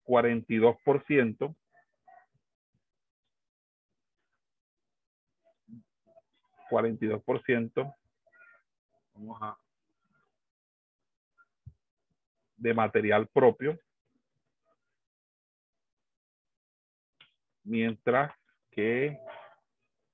[0.04, 1.56] cuarenta y dos por ciento.
[6.70, 7.94] cuarenta y dos por ciento.
[9.14, 9.63] Vamos a
[12.64, 13.78] de material propio,
[17.66, 18.34] mientras
[18.72, 19.20] que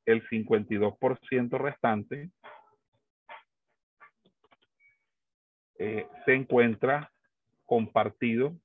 [0.06, 2.32] el 52% restante
[5.78, 7.12] eh, se encuentra
[7.66, 8.60] compartido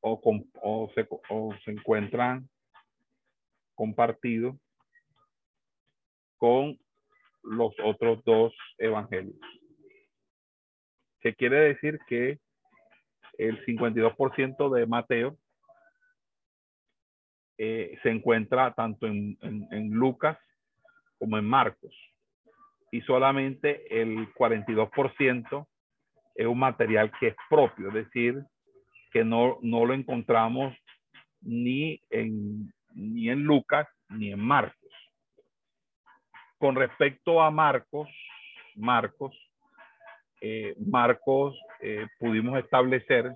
[0.00, 0.20] o,
[0.60, 2.48] o, se, o se encuentran
[3.76, 4.56] compartidos
[6.38, 6.76] con
[7.44, 9.38] los otros dos evangelios
[11.20, 12.38] que quiere decir que
[13.38, 15.38] el 52% de Mateo
[17.56, 20.38] eh, se encuentra tanto en, en, Lucas
[21.18, 21.94] como en Marcos.
[22.90, 25.66] Y solamente el 42%
[26.36, 28.42] es un material que es propio, es decir,
[29.12, 30.76] que no, no lo encontramos
[31.40, 34.92] ni en, ni en Lucas ni en Marcos.
[36.58, 38.08] Con respecto a Marcos,
[38.76, 39.36] Marcos,
[40.40, 43.34] eh, Marcos, eh, pudimos establecer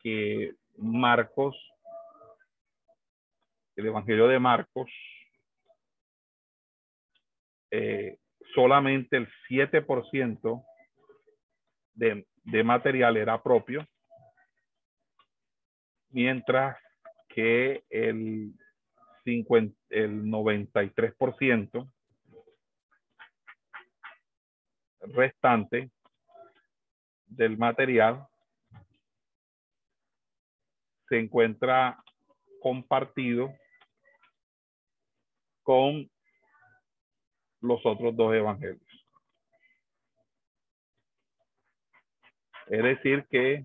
[0.00, 1.56] que Marcos,
[3.76, 4.90] el Evangelio de Marcos,
[7.70, 8.18] eh,
[8.54, 10.64] solamente el 7%
[11.94, 13.86] de, de material era propio,
[16.10, 16.78] mientras
[17.28, 18.52] que el,
[19.24, 21.92] 50, el 93%
[25.14, 25.90] restante
[27.26, 28.26] del material
[31.08, 32.02] se encuentra
[32.60, 33.52] compartido
[35.62, 36.10] con
[37.60, 38.82] los otros dos evangelios.
[42.66, 43.64] Es decir, que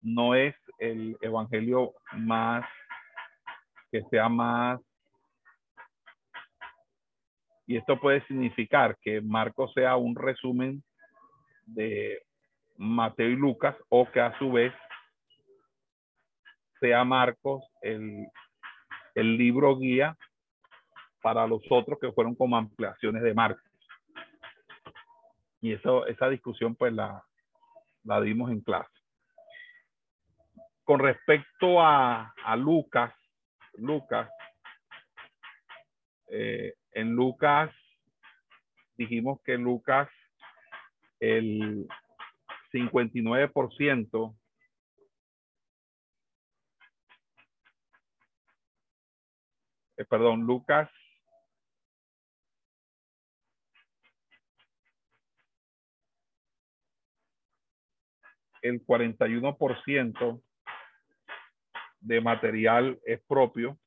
[0.00, 2.64] no es el evangelio más,
[3.90, 4.80] que sea más
[7.68, 10.82] y esto puede significar que Marcos sea un resumen
[11.66, 12.22] de
[12.78, 14.72] Mateo y Lucas o que a su vez
[16.80, 18.26] sea Marcos el,
[19.14, 20.16] el libro guía
[21.20, 23.70] para los otros que fueron como ampliaciones de Marcos.
[25.60, 27.22] Y eso, esa discusión pues la,
[28.04, 28.88] la dimos en clase.
[30.84, 33.12] Con respecto a, a Lucas,
[33.74, 34.30] Lucas,
[36.30, 37.74] eh, en Lucas,
[38.96, 40.08] dijimos que Lucas,
[41.20, 41.86] el
[42.72, 44.36] 59%,
[49.96, 50.90] eh, perdón, Lucas
[58.62, 60.42] el 41%
[62.00, 63.78] de material es propio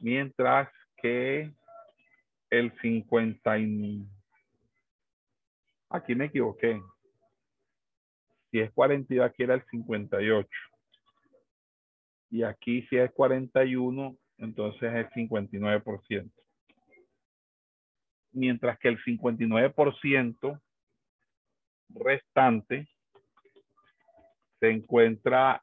[0.00, 1.52] mientras que
[2.50, 3.56] el 50
[5.90, 6.80] aquí me equivoqué.
[8.50, 10.48] Si es 42, aquí era el 58.
[12.30, 16.30] Y aquí si es 41, entonces es el 59%.
[18.32, 20.60] Mientras que el 59%
[21.88, 22.88] restante
[24.60, 25.62] se encuentra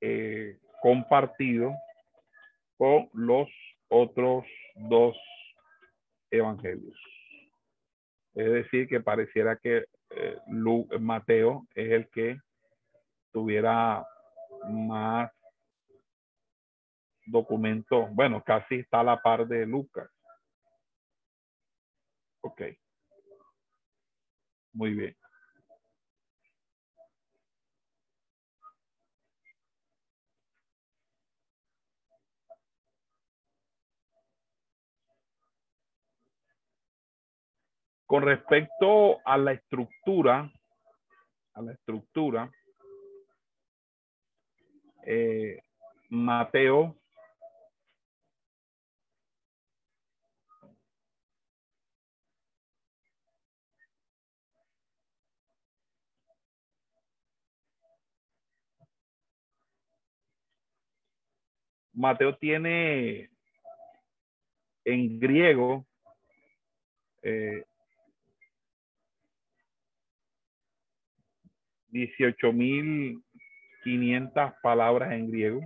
[0.00, 1.72] eh, compartido
[2.76, 3.48] con los
[3.88, 5.16] otros dos
[6.30, 6.98] evangelios.
[8.34, 10.36] Es decir, que pareciera que eh,
[11.00, 12.38] Mateo es el que
[13.32, 14.06] tuviera
[14.68, 15.30] más
[17.26, 18.08] documentos.
[18.14, 20.08] Bueno, casi está a la par de Lucas.
[22.42, 22.62] Ok.
[24.72, 25.16] Muy bien.
[38.06, 40.50] Con respecto a la estructura,
[41.54, 42.48] a la estructura,
[45.04, 45.60] eh,
[46.10, 46.96] Mateo
[61.96, 63.30] Mateo tiene
[64.84, 65.86] en griego
[67.22, 67.64] eh,
[71.96, 75.60] 18.500 palabras en griego.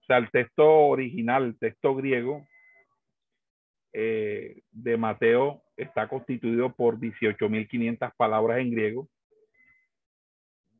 [0.00, 2.46] O sea, el texto original, el texto griego
[3.92, 9.08] eh, de Mateo está constituido por 18.500 palabras en griego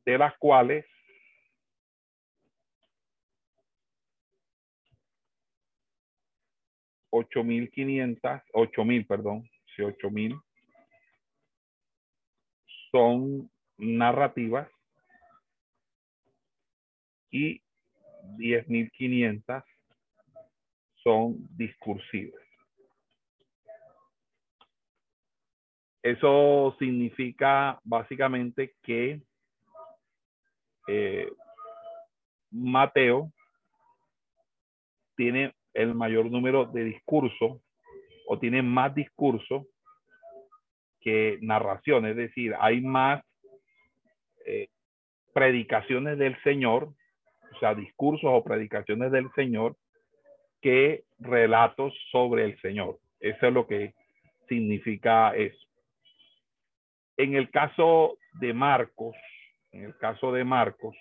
[0.05, 0.85] de las cuales
[7.11, 10.35] ocho mil quinientas, ocho mil, perdón, sí, ocho mil
[12.91, 14.69] son narrativas
[17.31, 17.61] y
[18.37, 19.63] diez mil quinientas
[21.03, 22.41] son discursivas.
[26.01, 29.21] Eso significa básicamente que
[30.91, 31.31] eh,
[32.49, 33.31] Mateo
[35.15, 37.61] tiene el mayor número de discursos
[38.27, 39.67] o tiene más discursos
[40.99, 43.23] que narraciones, es decir, hay más
[44.47, 44.69] eh,
[45.31, 46.89] predicaciones del Señor,
[47.55, 49.77] o sea, discursos o predicaciones del Señor
[50.59, 52.97] que relatos sobre el Señor.
[53.19, 53.93] Eso es lo que
[54.47, 55.67] significa eso.
[57.15, 59.15] En el caso de Marcos,
[59.71, 60.95] en el caso de Marcos,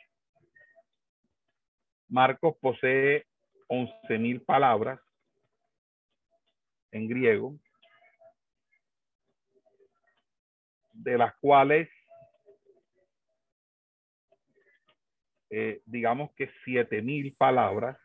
[2.09, 3.27] Marcos posee
[3.69, 5.01] 11.000 palabras
[6.91, 7.59] en griego,
[10.93, 11.89] de las cuales
[15.51, 17.99] eh, digamos que 7.000 palabras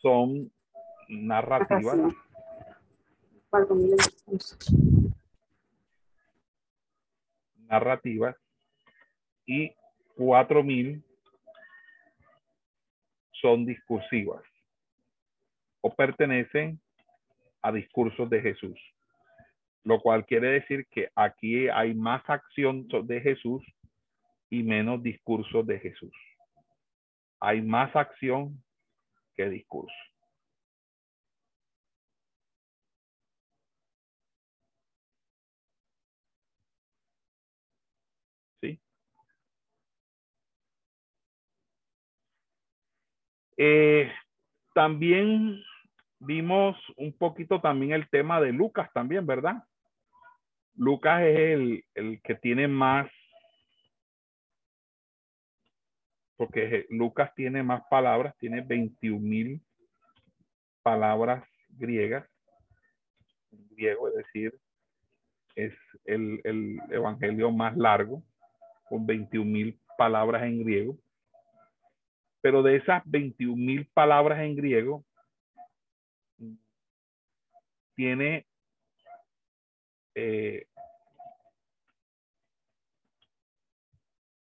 [0.00, 0.52] son
[1.08, 1.98] narrativas.
[7.56, 8.36] Narrativas
[9.50, 9.74] y
[10.16, 11.02] 4.000
[13.32, 14.44] son discursivas
[15.80, 16.78] o pertenecen
[17.60, 18.78] a discursos de Jesús.
[19.82, 23.64] Lo cual quiere decir que aquí hay más acción de Jesús
[24.50, 26.14] y menos discursos de Jesús.
[27.40, 28.62] Hay más acción
[29.34, 30.09] que discurso.
[43.62, 44.10] Eh,
[44.72, 45.62] también
[46.18, 49.62] vimos un poquito también el tema de Lucas también, ¿verdad?
[50.76, 53.10] Lucas es el, el que tiene más,
[56.38, 59.62] porque Lucas tiene más palabras, tiene 21 mil
[60.82, 62.26] palabras griegas,
[63.50, 64.58] griego, es decir,
[65.54, 65.74] es
[66.06, 68.22] el, el evangelio más largo,
[68.88, 70.96] con 21 mil palabras en griego.
[72.40, 75.04] Pero de esas 21 mil palabras en griego,
[77.94, 78.46] tiene
[80.14, 80.66] eh,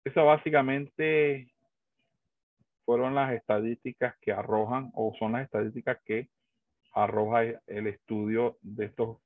[0.05, 1.51] Esas básicamente
[2.83, 6.29] fueron las estadísticas que arrojan o son las estadísticas que
[6.93, 9.17] arroja el estudio de estos,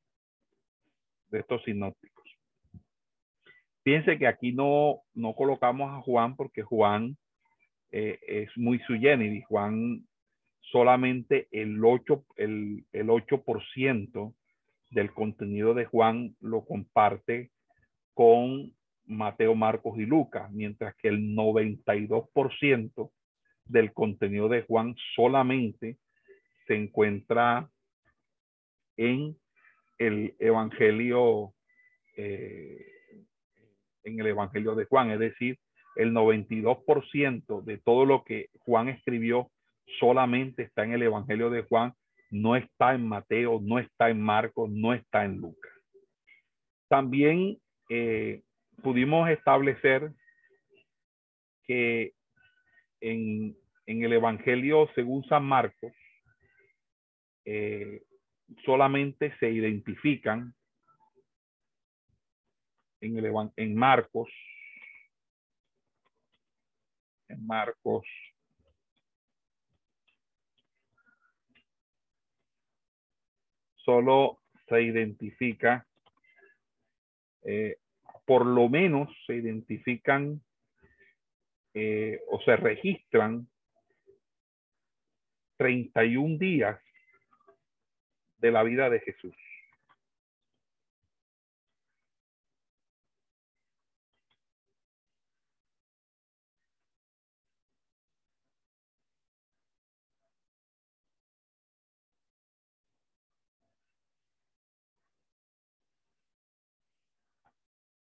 [1.30, 2.24] de estos sinópticos.
[3.84, 7.18] Fíjense que aquí no, no colocamos a Juan porque Juan
[7.92, 10.08] eh, es muy su y Juan
[10.62, 13.44] solamente el 8%, el, el 8
[14.90, 17.52] del contenido de Juan lo comparte
[18.14, 18.74] con
[19.06, 23.12] Mateo, Marcos y Lucas, mientras que el 92%
[23.66, 25.98] del contenido de Juan solamente
[26.68, 27.70] se encuentra
[28.98, 29.38] en
[29.98, 31.54] el Evangelio,
[32.18, 32.86] eh,
[34.04, 35.58] en el Evangelio de Juan, es decir,
[35.96, 39.52] el 92% de todo lo que Juan escribió
[40.00, 41.94] solamente está en el Evangelio de Juan,
[42.32, 45.72] no está en Mateo, no está en Marcos, no está en Lucas.
[46.88, 47.58] También
[47.90, 48.42] eh,
[48.82, 50.12] pudimos establecer
[51.66, 52.14] que
[53.02, 53.56] en,
[53.86, 55.92] el Evangelio según San Marcos,
[57.46, 58.04] eh,
[58.66, 60.54] solamente se identifican
[63.02, 64.30] en, el, en Marcos,
[67.28, 68.06] en Marcos,
[73.76, 75.86] solo se identifica,
[77.44, 77.78] eh,
[78.26, 80.42] por lo menos se identifican
[81.74, 83.48] eh, o se registran
[85.58, 86.83] 31 días
[88.44, 89.34] de la vida de Jesús.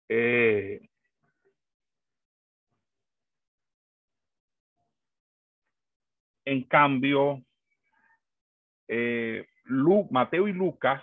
[0.09, 0.81] Eh,
[6.45, 7.43] en cambio,
[8.87, 11.01] eh, Mateo y Lucas,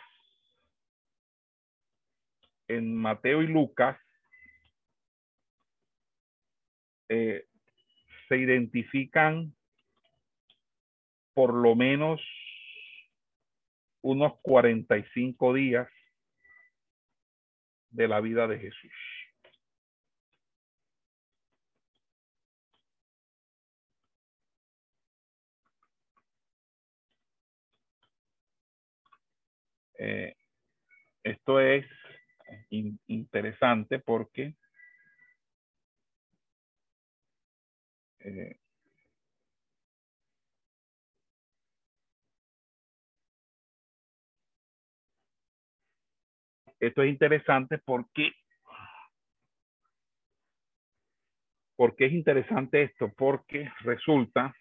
[2.69, 3.99] en Mateo y Lucas,
[7.09, 7.47] eh,
[8.29, 9.55] se identifican
[11.35, 12.21] por lo menos
[14.03, 15.89] unos 45 días
[17.91, 18.93] de la vida de Jesús.
[30.05, 30.35] Eh,
[31.23, 31.87] esto es
[33.07, 34.57] interesante porque
[38.19, 38.57] eh,
[46.81, 48.33] esto es interesante porque
[51.77, 53.13] ¿Por qué es interesante esto?
[53.17, 54.55] Porque resulta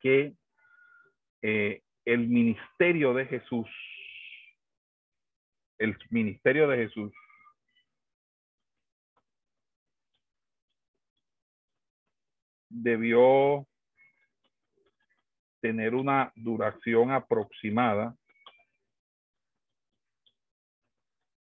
[0.00, 0.34] que
[1.42, 3.66] eh, el ministerio de Jesús
[5.78, 7.12] el ministerio de Jesús
[12.68, 13.66] debió
[15.60, 18.16] tener una duración aproximada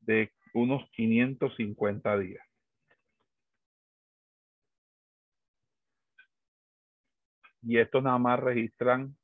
[0.01, 2.47] de unos 550 días.
[7.63, 9.17] Y estos nada más registran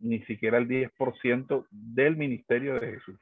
[0.00, 3.20] ni siquiera el 10% del ministerio de Jesús.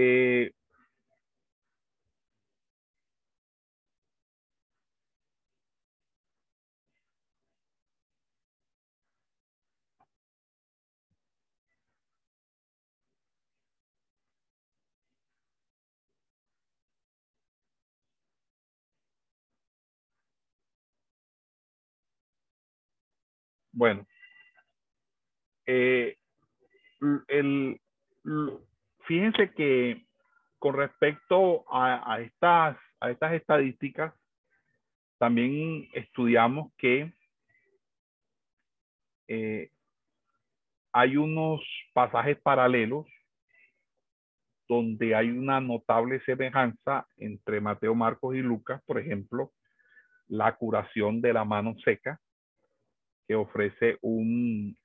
[0.00, 0.52] Eh,
[23.72, 24.06] bueno,
[25.66, 26.16] eh,
[27.28, 27.80] el,
[29.08, 30.06] fíjense que
[30.58, 34.12] con respecto a, estas, a estas estadísticas,
[35.18, 37.12] también estudiamos que
[39.28, 39.70] eh,
[40.92, 41.60] hay unos
[41.94, 43.06] pasajes paralelos
[44.68, 48.82] donde hay una notable semejanza entre Mateo, Marcos y Lucas.
[48.84, 49.52] Por ejemplo,
[50.26, 52.20] la curación de la mano seca,
[53.26, 54.76] que ofrece un,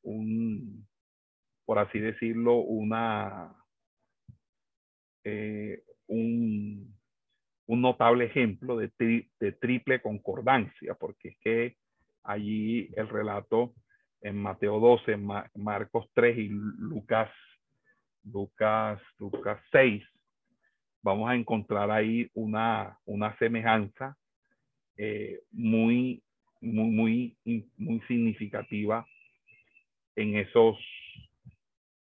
[1.65, 3.53] por así decirlo, una,
[5.23, 6.93] eh, un,
[7.67, 8.91] notable ejemplo de,
[9.59, 11.77] triple concordancia, porque es que
[12.23, 13.73] allí el relato
[14.21, 15.17] en Mateo 12,
[15.55, 17.31] Marcos 3 y Lucas,
[18.23, 20.03] Lucas, Lucas 6,
[21.01, 24.15] vamos a encontrar ahí una, una semejanza
[24.97, 26.21] eh, muy,
[26.61, 29.05] muy, muy, muy significativa
[30.15, 30.77] en esos,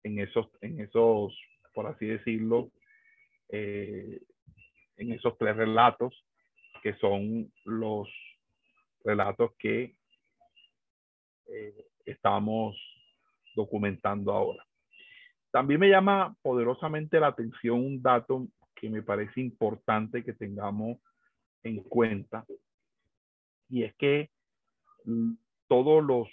[0.02, 1.38] en esos, en esos,
[1.72, 2.70] por así decirlo,
[3.52, 4.20] eh,
[4.96, 6.24] en esos tres relatos
[6.82, 8.08] que son los
[9.04, 9.96] relatos que
[11.46, 12.76] eh, estamos
[13.54, 14.64] documentando ahora.
[15.50, 20.98] También me llama poderosamente la atención un dato que me parece importante que tengamos
[21.62, 22.46] en cuenta
[23.68, 24.30] y es que
[25.04, 25.32] mm,
[25.68, 26.28] todos los,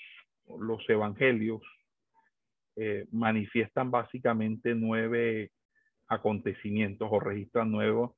[0.59, 1.61] los evangelios
[2.76, 5.51] eh, manifiestan básicamente nueve
[6.08, 8.12] acontecimientos o registran nuevos,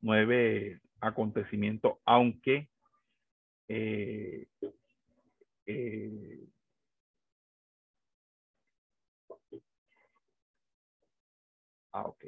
[0.00, 2.68] nueve acontecimientos, aunque
[3.68, 4.46] eh,
[5.66, 6.46] eh,
[11.92, 12.24] ah, ok.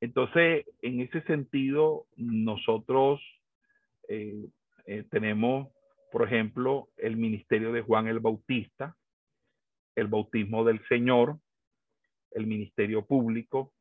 [0.00, 3.20] Entonces, en ese sentido, nosotros
[4.08, 4.48] eh,
[5.10, 5.68] tenemos,
[6.12, 8.96] por ejemplo, el ministerio de Juan el Bautista,
[9.96, 11.38] el bautismo del Señor,
[12.30, 13.72] el ministerio público,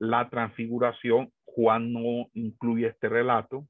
[0.00, 3.68] la transfiguración, Juan no incluye este relato,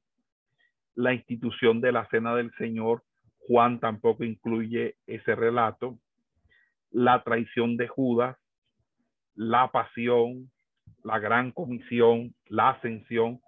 [0.95, 3.03] la institución de la cena del Señor,
[3.37, 5.99] Juan tampoco incluye ese relato,
[6.89, 8.37] la traición de Judas,
[9.35, 10.49] la pasión,
[11.03, 13.41] la gran comisión, la ascensión,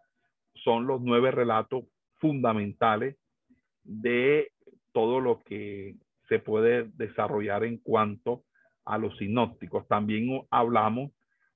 [0.56, 3.18] son los nueve relatos fundamentales
[3.84, 4.52] de
[4.92, 5.96] todo lo que
[6.28, 8.44] se puede desarrollar en cuanto
[8.86, 9.88] a los sinópticos.
[9.88, 11.12] También hablamos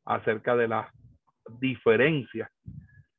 [0.06, 0.88] acerca de las
[1.60, 2.50] diferencias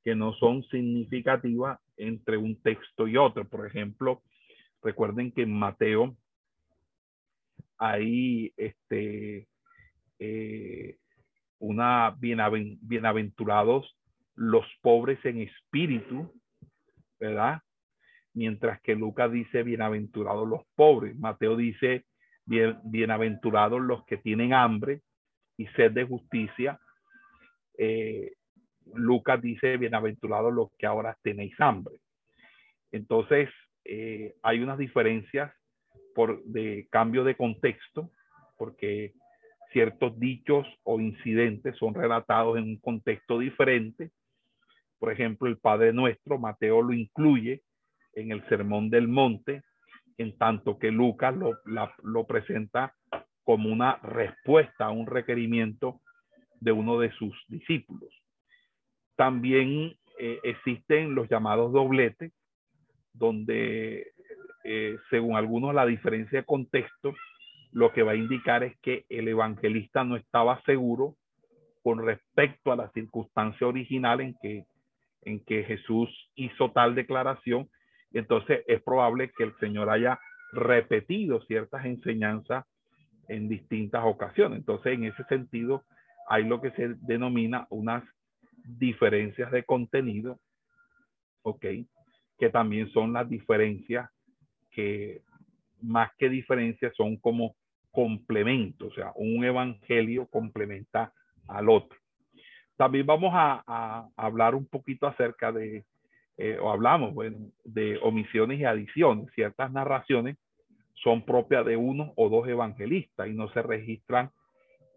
[0.05, 3.47] que no son significativas entre un texto y otro.
[3.49, 4.23] Por ejemplo,
[4.83, 6.17] recuerden que en Mateo
[7.79, 9.49] hay este,
[10.19, 10.97] eh,
[11.59, 13.97] una bienaventurados
[14.35, 16.33] los pobres en espíritu,
[17.19, 17.61] ¿verdad?
[18.35, 21.19] Mientras que Lucas dice, bienaventurados los pobres.
[21.19, 22.05] Mateo dice,
[22.45, 25.03] bien, bienaventurados los que tienen hambre
[25.57, 26.81] y sed de justicia.
[27.79, 28.33] Eh,
[28.95, 31.97] Lucas dice, bienaventurados los que ahora tenéis hambre.
[32.93, 33.49] Entonces,
[33.85, 35.53] eh, hay unas diferencias
[36.15, 38.11] por de cambio de contexto,
[38.57, 39.15] porque
[39.73, 44.11] ciertos dichos o incidentes son relatados en un contexto diferente
[44.99, 47.63] por ejemplo, el Padre Nuestro, Mateo lo incluye
[48.15, 49.63] en el Sermón del Monte,
[50.17, 51.35] en tanto que Lucas
[51.65, 52.95] lo, presenta
[53.45, 56.01] como una respuesta a un requerimiento
[56.61, 58.11] de uno de sus discípulos.
[59.17, 62.33] También eh, existen los llamados dobletes,
[63.13, 64.13] donde
[64.65, 67.15] eh, según algunos la diferencia de contexto
[67.73, 71.17] lo que va a indicar es que el evangelista no estaba seguro
[71.83, 74.65] con respecto a la circunstancia original en que
[75.23, 77.69] en que Jesús hizo tal declaración,
[78.13, 80.19] entonces es probable que el Señor haya
[80.53, 82.65] repetido ciertas enseñanzas
[83.29, 84.61] en distintas ocasiones.
[84.61, 85.85] Entonces, en ese sentido,
[86.29, 88.05] hay lo que se denomina unas
[88.65, 90.39] diferencias de contenido,
[91.43, 91.65] ¿ok?
[92.39, 94.11] Que también son las diferencias
[94.71, 95.23] que
[95.81, 97.55] más que diferencias son como
[97.91, 101.13] complementos, o sea, un evangelio complementa
[101.49, 101.99] al otro.
[102.77, 105.85] También vamos a, hablar un poquito acerca de,
[106.37, 109.27] eh, o hablamos, bueno, de omisiones y adiciones.
[109.35, 110.37] Ciertas narraciones
[110.95, 114.31] son propias de uno o dos evangelistas y no se registran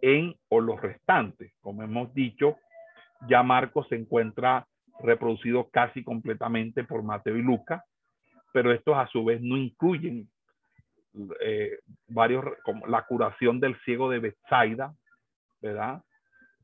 [0.02, 1.54] en o los restantes.
[1.62, 2.58] Como hemos dicho,
[3.28, 4.68] ya Marcos se encuentra
[5.00, 7.84] reproducido casi completamente por Mateo y Lucas,
[8.54, 10.30] pero estos a su vez no incluyen
[11.42, 14.94] eh, varios, como la curación del ciego de Bethsaida,
[15.62, 16.02] ¿verdad?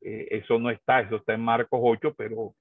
[0.01, 2.53] Eh, eso no está, eso está en Marcos 8, pero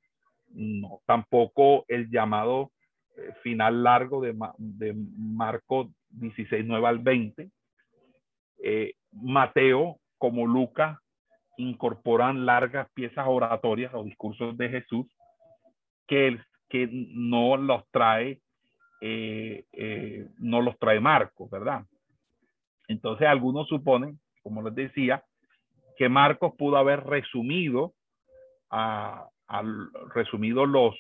[0.49, 2.73] no, tampoco el llamado
[3.17, 7.51] eh, final largo de, de Marcos 16, 9 al 20.
[8.63, 10.99] Eh, Mateo, como Lucas,
[11.57, 15.07] incorporan largas piezas oratorias o discursos de Jesús
[16.07, 16.39] que,
[16.69, 18.41] que no los trae,
[20.39, 21.85] no los trae Marcos, ¿verdad?
[22.89, 25.25] Entonces algunos suponen, como les decía,
[25.97, 27.95] que Marcos pudo haber resumido,
[28.71, 29.29] a,
[30.15, 30.95] resumido los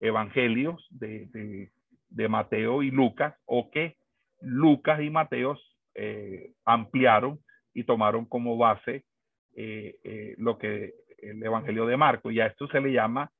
[0.00, 1.70] evangelios de,
[2.08, 3.96] de Mateo y Lucas, o que
[4.40, 5.58] Lucas y Mateo
[5.94, 7.40] eh, ampliaron
[7.78, 9.04] y tomaron como base
[9.54, 12.32] eh, eh, lo que el Evangelio de Marcos.
[12.32, 13.30] Y a esto se le llama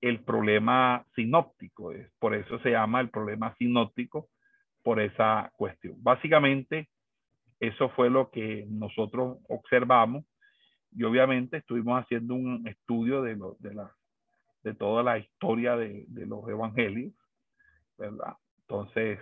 [0.00, 1.92] el problema sinóptico.
[2.18, 4.30] Por eso se llama el problema sinóptico,
[4.82, 5.96] por esa cuestión.
[5.98, 6.88] Básicamente,
[7.60, 10.24] eso fue lo que nosotros observamos
[10.90, 13.94] y obviamente estuvimos haciendo un estudio de, lo, de, la,
[14.62, 17.12] de toda la historia de, de los evangelios,
[17.98, 18.36] ¿verdad?
[18.62, 19.18] Entonces,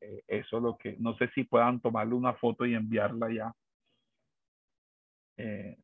[0.00, 3.54] eh, eso es lo que, no sé si puedan tomarle una foto y enviarla ya,
[5.36, 5.76] eh,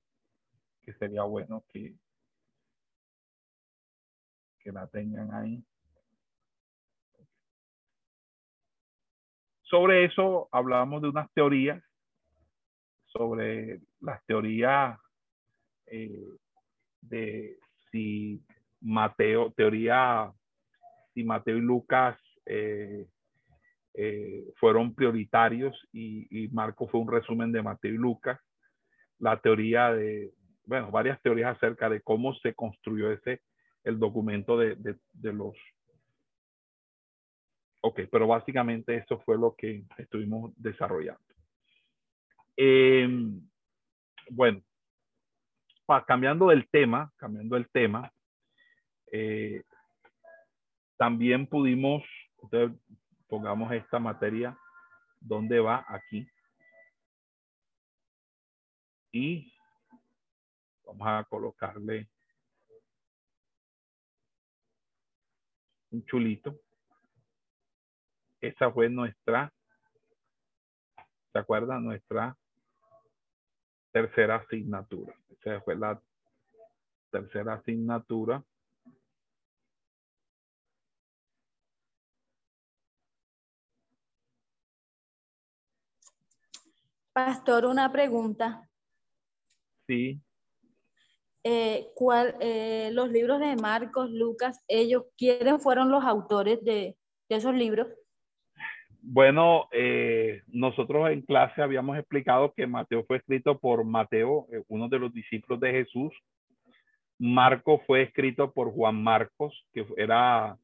[0.82, 1.94] que sería bueno que,
[4.60, 5.64] que la tengan ahí.
[9.62, 11.82] Sobre eso hablamos de unas teorías,
[13.06, 14.98] sobre las teorías
[15.86, 16.28] eh,
[17.01, 17.59] de
[17.90, 18.43] si
[18.80, 20.32] Mateo, teoría,
[21.14, 23.06] si Mateo y Lucas eh,
[23.94, 28.40] eh, fueron prioritarios y, Marco fue un resumen de Mateo y Lucas.
[29.19, 30.32] La teoría de,
[30.64, 33.43] bueno, varias teorías acerca de cómo se construyó ese,
[33.85, 35.55] el documento de, de los
[37.85, 41.20] Ok, pero básicamente eso fue lo que estuvimos desarrollando.
[42.56, 43.43] Em,
[44.31, 44.62] bueno,
[46.06, 48.12] cambiando del tema, cambiando el tema,
[49.10, 49.64] eh,
[50.97, 52.05] también pudimos,
[53.33, 54.55] pongamos esta materia,
[55.19, 55.87] ¿dónde va?
[55.89, 56.29] Aquí.
[59.11, 59.51] Y
[60.85, 62.11] vamos a colocarle
[65.93, 66.61] un chulito.
[68.39, 69.51] Esa fue nuestra,
[71.33, 71.85] ¿se acuerdan?
[71.85, 72.37] Nuestra
[73.93, 75.17] tercera asignatura.
[75.31, 75.99] Esa fue la
[77.11, 78.45] tercera asignatura.
[87.12, 88.68] Pastor, una pregunta.
[89.86, 90.20] Sí.
[91.44, 96.97] Eh, ¿cuál, eh, los libros de Marcos, Lucas, ellos, ¿quiénes fueron los autores de
[97.28, 97.89] esos libros?
[99.01, 105.01] Bueno, eh, nosotros en clase habíamos explicado que Mateo fue escrito por Mateo, uno de
[105.01, 106.12] los discípulos de Jesús.
[107.18, 110.56] Marco fue escrito por Juan Marcos, que era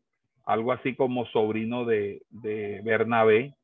[0.44, 3.54] algo así como sobrino de, de Bernabé,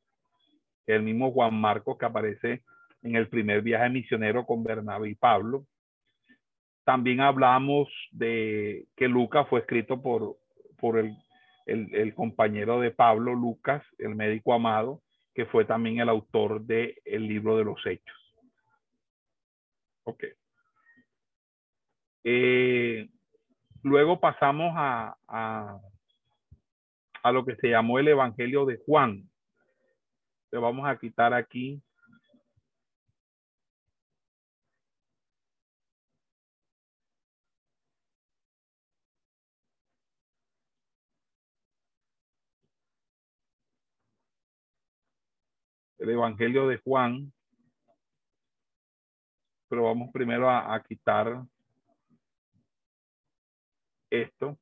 [0.87, 2.63] el mismo Juan Marcos que aparece
[3.01, 5.65] en el primer viaje misionero con Bernabé y Pablo.
[6.83, 10.37] También hablamos de que Lucas fue escrito por,
[10.77, 11.15] por el
[11.65, 15.01] el, compañero de Pablo, Lucas, el médico amado,
[15.33, 18.15] que fue también el autor del el libro de los hechos.
[20.03, 20.23] Ok.
[22.23, 23.09] Eh,
[23.83, 29.29] luego pasamos a, a, lo que se llamó el Evangelio de Juan.
[30.55, 31.83] Le vamos a quitar aquí
[45.97, 47.33] el Evangelio de Juan,
[49.67, 51.43] pero vamos primero a, quitar
[54.09, 54.57] esto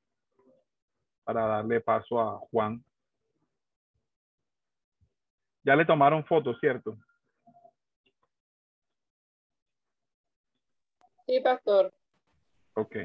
[1.24, 2.84] para darle paso a Juan.
[5.64, 6.98] Ya le tomaron fotos, ¿cierto?
[11.26, 11.94] Sí, pastor.
[12.76, 12.96] Ok.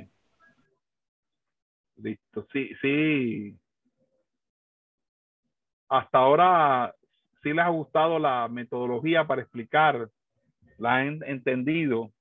[1.97, 2.47] Listo.
[2.53, 3.59] Sí, sí.
[5.89, 6.95] Hasta ahora
[7.43, 10.09] si les ha gustado la metodología para explicar,
[10.77, 12.13] la han entendido.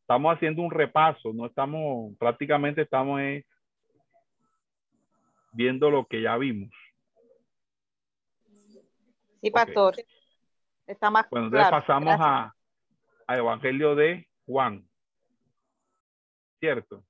[0.00, 3.44] Estamos haciendo un repaso, no estamos, prácticamente estamos eh,
[5.52, 6.70] viendo lo que ya vimos.
[9.50, 9.94] Pastor.
[10.86, 12.54] Está más Bueno, entonces pasamos a,
[13.26, 14.88] a Evangelio de Juan.
[16.60, 17.04] ¿Cierto?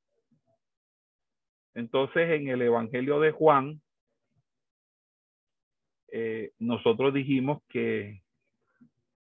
[1.75, 3.83] Entonces, en el Evangelio de Juan,
[6.09, 8.23] eh, nosotros dijimos que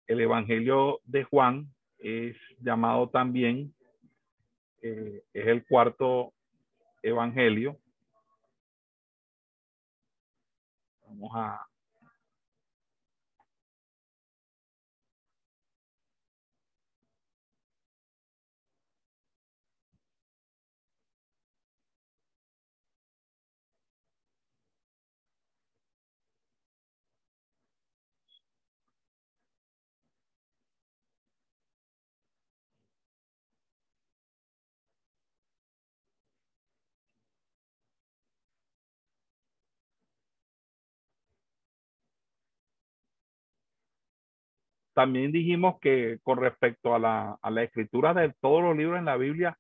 [0.08, 1.68] el Evangelio de Juan
[1.98, 3.76] es llamado también,
[4.82, 6.34] eh, es el cuarto
[7.02, 7.78] Evangelio.
[11.02, 11.68] Vamos a,
[44.98, 49.06] también dijimos que con respecto a la, a la escritura de todos los libros en
[49.06, 49.56] la Biblia,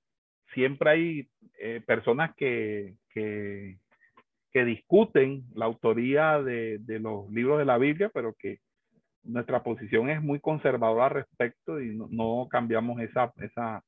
[0.55, 3.77] siempre hay eh, personas que, que,
[4.65, 8.57] discuten la autoría de, de, los libros de la Biblia, pero que
[9.21, 13.83] nuestra posición es muy conservadora al respecto y no, no cambiamos esa, esa,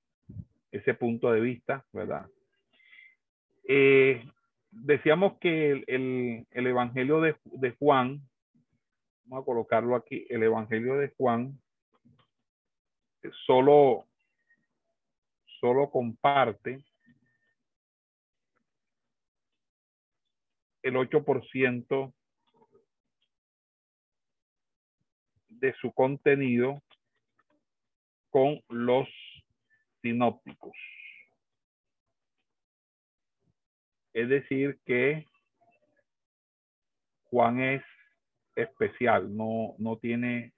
[0.72, 2.28] ese punto de vista, ¿verdad?
[3.68, 4.24] Eh,
[4.70, 8.22] decíamos que el, el, el Evangelio de, de, Juan,
[9.30, 11.62] vamos a colocarlo aquí, el Evangelio de Juan
[13.46, 14.08] solo,
[15.60, 16.84] solo comparte
[20.82, 22.14] el 8%
[25.50, 26.82] de su contenido
[28.32, 29.08] con los
[30.02, 30.76] sinópticos.
[34.14, 35.28] Es decir, que
[37.26, 37.84] Juan es
[38.62, 40.54] especial, no, no tiene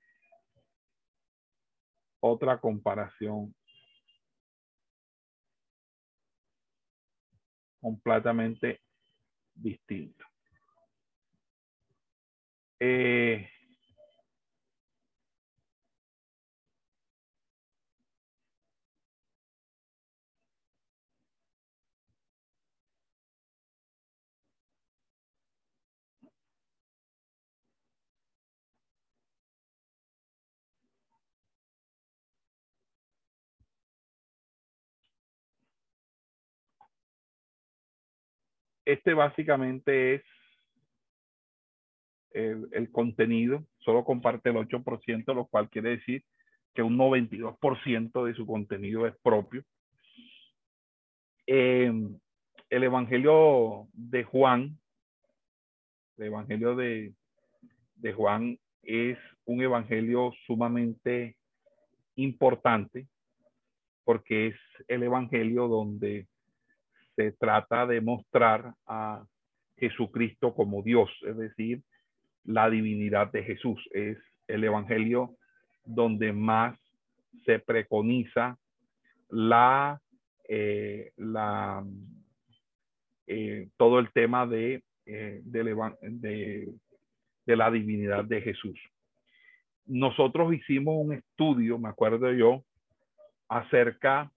[2.20, 3.56] otra comparación
[7.82, 8.82] completamente
[9.54, 10.26] distinta.
[12.80, 13.50] Eh,
[38.94, 40.24] este básicamente es
[42.32, 46.24] el, contenido, solo comparte el 8%, lo cual quiere decir
[46.74, 49.64] que un 92% de su contenido es propio.
[51.46, 51.92] Eh,
[52.70, 54.80] el Evangelio de Juan,
[56.18, 57.14] el Evangelio de,
[57.96, 61.36] de Juan es un Evangelio sumamente
[62.16, 63.08] importante
[64.04, 64.56] porque es
[64.88, 66.28] el Evangelio donde
[67.16, 69.24] se trata de mostrar a
[69.78, 71.82] Jesucristo como Dios, es decir,
[72.44, 73.80] la divinidad de Jesús.
[73.92, 74.18] Es
[74.48, 75.36] el Evangelio
[75.84, 76.78] donde más
[77.46, 78.58] se preconiza
[79.30, 80.00] la,
[80.48, 81.84] eh, la
[83.28, 86.74] eh, todo el tema de, eh, de,
[87.46, 88.80] de la divinidad de Jesús.
[89.86, 92.64] Nosotros hicimos un estudio, me acuerdo yo,
[93.48, 94.32] acerca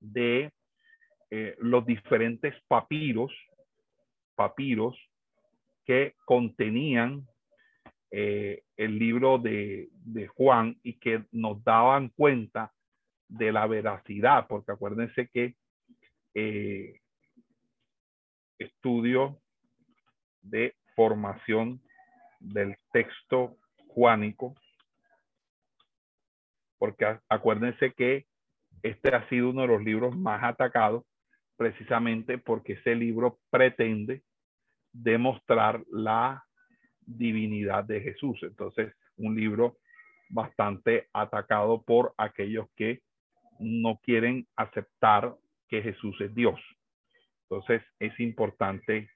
[0.00, 0.52] de
[1.30, 3.32] eh, los diferentes papiros,
[4.36, 4.96] papiros
[5.84, 7.26] que contenían
[8.10, 12.72] eh, el libro de, de, Juan y que nos daban cuenta
[13.28, 15.56] de la veracidad, porque acuérdense que
[16.34, 17.00] eh,
[18.58, 19.40] estudio
[20.42, 21.80] de formación
[22.38, 23.56] del texto
[23.88, 24.54] juánico,
[26.78, 28.26] porque acuérdense que
[28.82, 31.04] este ha sido uno de los libros más atacados
[31.56, 34.22] precisamente porque ese libro pretende
[34.92, 36.44] demostrar la
[37.00, 38.38] divinidad de Jesús.
[38.42, 39.78] Entonces, un libro
[40.28, 43.02] bastante atacado por aquellos que
[43.58, 45.34] no quieren aceptar
[45.68, 46.60] que Jesús es Dios.
[47.48, 49.08] Entonces, es importante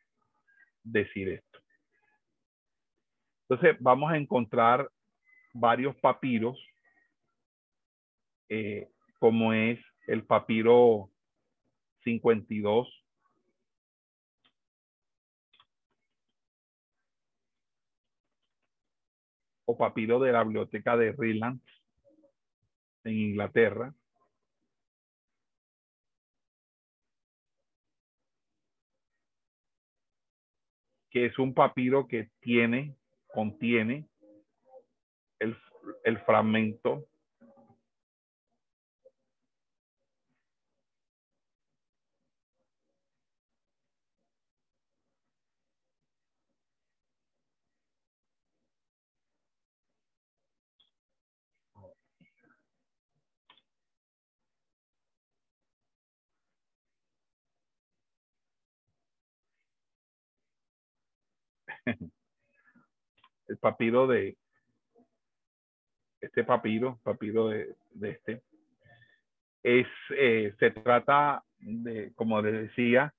[0.82, 1.58] decir esto.
[3.48, 4.88] Entonces, vamos a encontrar
[5.52, 6.58] varios papiros,
[8.48, 8.88] eh,
[9.18, 11.10] como es el papiro
[12.04, 12.88] 52.
[19.66, 21.64] O papiro de la biblioteca de Rylands
[23.04, 23.94] en Inglaterra.
[31.12, 32.94] que es un papiro que tiene,
[33.34, 34.08] contiene
[35.40, 37.08] el fragmento
[63.48, 64.36] el papiro de
[66.20, 68.42] este papiro, papiro de, de este,
[69.62, 69.86] es,
[70.16, 73.14] eh, se trata de, como les decía,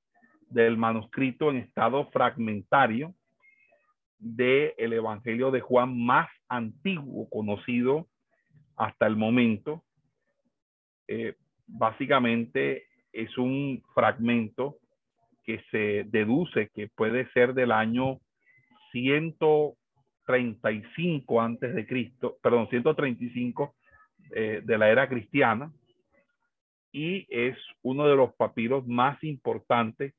[0.49, 3.15] del manuscrito en estado fragmentario
[4.19, 8.07] del el Evangelio de Juan más antiguo conocido
[8.75, 9.83] hasta el momento.
[11.07, 11.35] Eh,
[11.65, 14.77] básicamente es un fragmento
[15.43, 18.19] que se deduce que puede ser del año
[18.91, 23.75] 135 antes de Cristo, perdón, 135
[24.33, 25.73] eh, de la era cristiana
[26.91, 30.13] y es uno de los papiros más importantes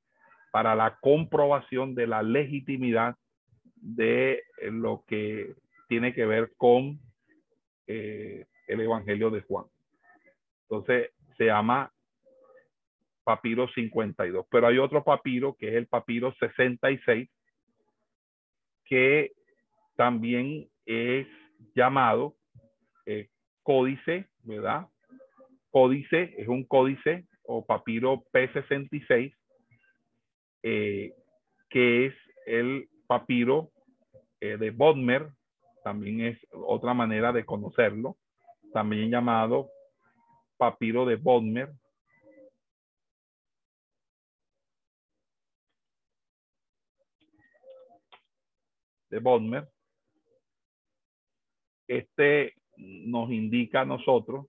[0.52, 3.16] para la comprobación de la legitimidad
[3.76, 5.54] de lo que
[5.88, 7.00] tiene que ver con
[7.86, 9.66] eh, el Evangelio de Juan.
[10.62, 11.92] Entonces se llama
[13.24, 17.28] papiro 52, pero hay otro papiro que es el papiro 66
[18.84, 19.32] que
[19.96, 21.26] también es
[21.74, 22.34] llamado
[23.06, 23.28] eh,
[23.62, 24.86] códice, ¿verdad?
[25.70, 29.34] Códice es un códice o papiro P66,
[30.62, 31.12] eh,
[31.70, 32.14] que es
[32.46, 33.70] el papiro
[34.40, 35.28] eh, de Bodmer,
[35.82, 38.16] también es otra manera de conocerlo,
[38.72, 39.68] también llamado
[40.56, 41.70] papiro de Bodmer.
[49.12, 49.68] De Bodmer.
[51.86, 54.46] Este nos indica a nosotros,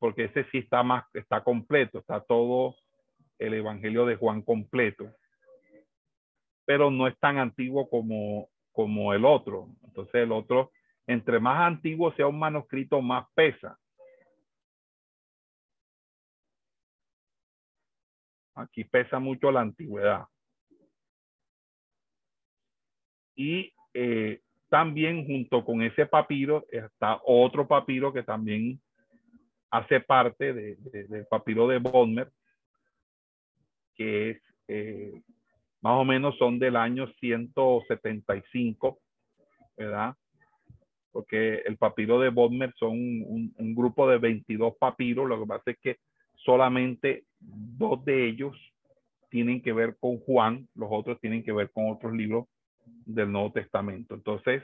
[0.00, 2.74] porque ese sí está más, está completo, está todo
[3.38, 5.08] el Evangelio de Juan completo,
[6.64, 9.68] pero no es tan antiguo como, como el otro.
[9.84, 10.72] Entonces el otro,
[11.06, 13.78] entre más antiguo sea un manuscrito, más pesa.
[18.56, 20.26] Aquí pesa mucho la antigüedad.
[23.38, 28.80] Y eh, también junto con ese papiro está otro papiro que también
[29.70, 32.32] hace parte del papiro de Bodmer,
[33.94, 35.22] que es eh,
[35.82, 38.98] más o menos son del año 175,
[39.76, 40.16] ¿verdad?
[41.12, 45.70] Porque el papiro de Bodmer son un, un, grupo de 22 papiros, lo que pasa
[45.70, 45.98] es que
[46.34, 48.56] solamente dos de ellos
[49.30, 52.48] tienen que ver con Juan, los otros tienen que ver con otros libros
[53.04, 54.14] del Nuevo Testamento.
[54.14, 54.62] Entonces,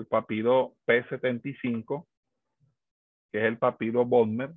[0.00, 2.06] el papiro P75,
[3.30, 4.52] que es el papiro Bodmer,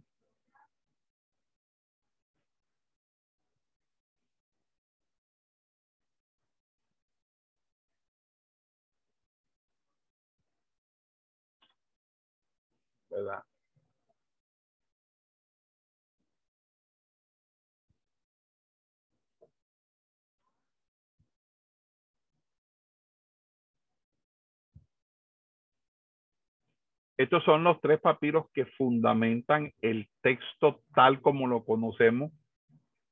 [27.17, 32.31] Estos son los tres papiros que fundamentan el texto tal como lo conocemos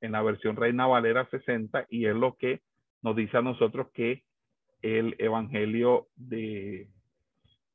[0.01, 2.61] en la versión Reina Valera 60 y es lo que
[3.03, 4.23] nos dice a nosotros que
[4.81, 6.89] el Evangelio de,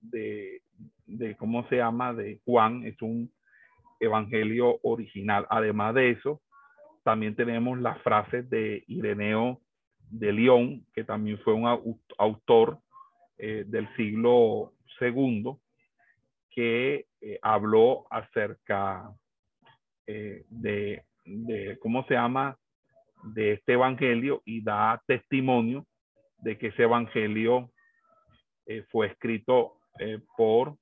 [0.01, 0.63] de,
[1.07, 2.13] de, ¿cómo se llama?
[2.13, 3.33] De Juan, es un
[4.01, 5.47] evangelio original.
[5.49, 6.43] Además de eso,
[7.05, 9.61] también tenemos las frases de Ireneo
[10.11, 12.79] de León, que también fue un autor
[13.39, 15.61] eh, del siglo segundo,
[16.51, 19.11] que eh, habló acerca
[20.07, 22.57] eh, de, de, ¿cómo se llama?
[23.23, 25.87] De este evangelio y da testimonio
[26.39, 27.71] de que ese evangelio
[28.91, 29.79] fue escrito
[30.37, 30.77] por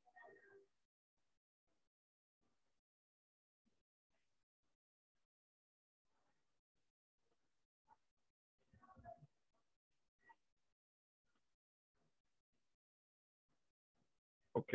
[14.56, 14.72] Ok.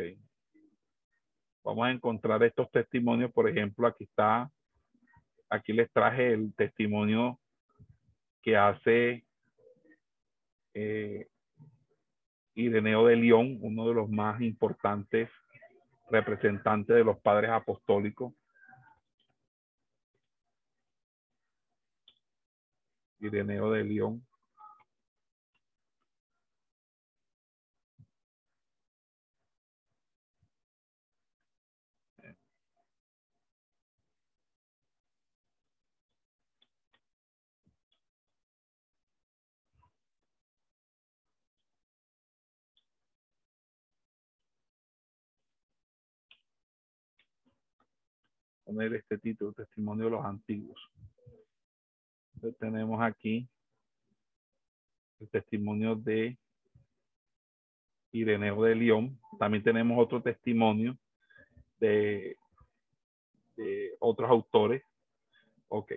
[1.64, 3.32] Vamos a encontrar estos testimonios.
[3.32, 4.50] Por ejemplo, aquí está,
[5.48, 7.40] aquí les traje el testimonio
[8.42, 9.24] que hace
[10.74, 11.28] eh,
[12.54, 15.30] Ireneo de León, uno de los más importantes
[16.10, 18.34] representantes de los padres apostólicos.
[23.18, 24.26] Ireneo de León.
[48.70, 50.80] Poner este título, Testimonio de los Antiguos.
[52.60, 53.48] tenemos aquí
[55.18, 56.38] el testimonio de
[58.12, 59.18] Ireneo de León.
[59.40, 60.96] También tenemos otro testimonio
[61.80, 62.36] de,
[63.98, 64.84] otros autores.
[65.66, 65.94] Ok.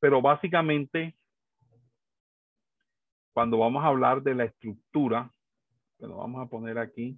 [0.00, 1.16] Pero básicamente
[3.32, 5.32] cuando vamos a hablar de la estructura,
[6.00, 7.16] que lo vamos a poner aquí,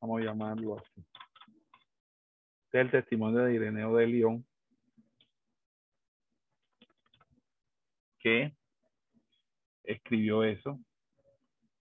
[0.00, 1.04] Vamos a llamarlo así.
[2.64, 4.46] Este es el testimonio de Ireneo de León,
[8.18, 8.54] que
[9.84, 10.80] escribió eso,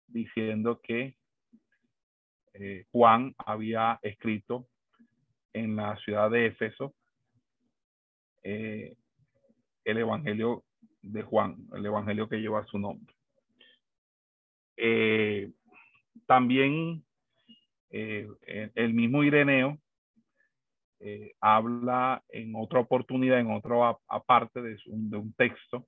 [0.09, 1.17] diciendo que
[2.55, 4.69] eh, Juan había escrito
[5.53, 6.95] en la ciudad de Éfeso
[8.43, 8.97] eh,
[9.85, 10.65] el Evangelio
[11.03, 13.15] de Juan, el Evangelio que lleva su nombre.
[14.77, 15.53] Eh,
[16.27, 17.05] también
[17.93, 18.27] eh,
[18.75, 19.79] el mismo Ireneo
[21.01, 25.87] eh, habla en otra oportunidad, en otra aparte de, un texto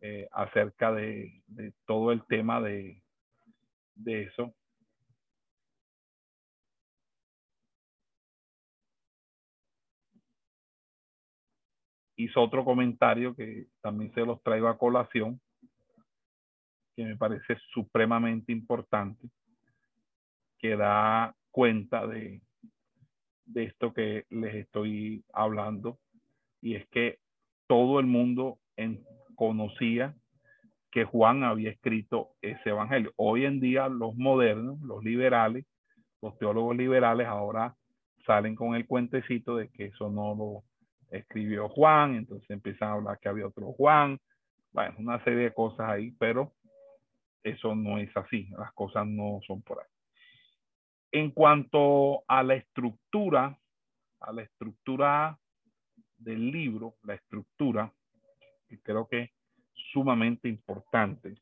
[0.00, 3.02] eh, acerca de, de, todo el tema de,
[3.94, 4.52] de eso.
[12.16, 15.40] Hizo otro comentario que también se los traigo a colación,
[16.96, 19.28] que me parece supremamente importante
[20.58, 22.40] que da cuenta de,
[23.46, 25.98] de esto que les estoy hablando.
[26.60, 27.18] Y es que
[27.66, 28.58] todo el mundo
[29.34, 30.14] conocía
[30.90, 33.12] que Juan había escrito ese evangelio.
[33.16, 35.66] Hoy en día los modernos, los liberales,
[36.22, 37.74] los teólogos liberales ahora
[38.24, 40.64] salen con el cuentecito de que eso no lo
[41.16, 44.18] escribió Juan, entonces empiezan a hablar que había otro Juan,
[44.72, 46.52] bueno, una serie de cosas ahí, pero
[47.42, 49.95] eso no es así, las cosas no son por ahí.
[51.16, 53.58] En cuanto a la estructura,
[54.20, 55.40] a la estructura
[56.18, 57.90] del libro, la estructura,
[58.82, 59.30] creo que es
[59.94, 61.36] sumamente importante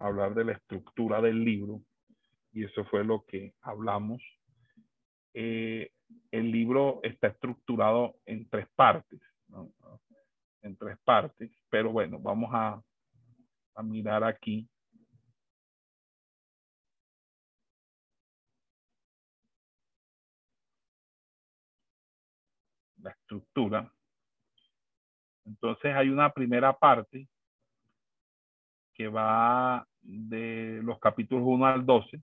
[0.00, 1.80] hablar de la estructura del libro,
[2.52, 4.20] y eso fue lo que hablamos.
[5.32, 5.92] Eh,
[6.32, 9.20] el libro está estructurado en tres partes,
[10.62, 12.82] en tres partes, pero bueno, vamos a
[13.80, 14.68] mirar aquí
[23.02, 23.92] la estructura.
[25.44, 27.28] Entonces hay una primera parte
[28.94, 32.22] que va de los capítulos 1 al 12.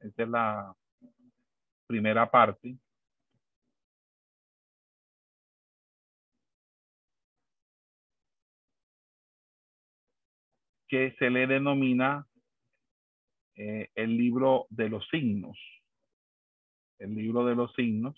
[0.00, 0.74] Esta es la
[1.86, 2.76] primera parte.
[10.90, 12.26] que se le denomina
[13.56, 15.77] eh, el libro de los signos
[16.98, 18.16] el libro de los signos,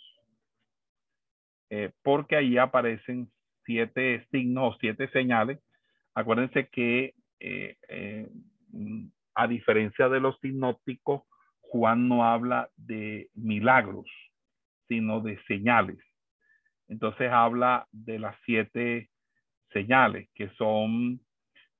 [1.71, 3.31] eh, porque ahí aparecen
[3.65, 5.61] siete signos o siete señales.
[6.15, 8.29] Acuérdense que eh, eh,
[9.35, 11.23] a diferencia de los sinópticos,
[11.61, 14.07] Juan no habla de milagros,
[14.89, 15.99] sino de señales.
[16.89, 19.11] Entonces habla de las siete
[19.73, 21.21] señales, que son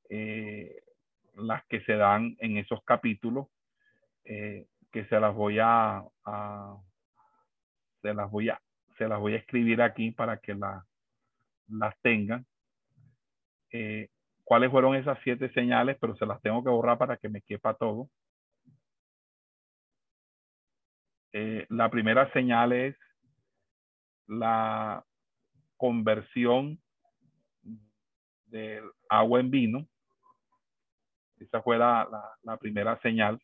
[0.09, 3.49] las que se dan en esos capítulos,
[4.25, 6.05] que se las voy a,
[8.03, 8.61] se las voy a,
[8.99, 10.85] se las voy a escribir aquí para que la,
[11.69, 12.47] las tengan.
[13.73, 14.09] Eh,
[14.45, 15.97] ¿Cuáles fueron esas siete señales?
[16.01, 18.09] Pero se las tengo que borrar para que me quepa todo.
[21.33, 22.97] Eh, la primera señal es
[24.27, 25.05] la
[25.77, 26.81] conversión
[28.47, 29.87] del agua en vino.
[31.39, 32.09] Esa fue la,
[32.43, 33.41] la primera señal.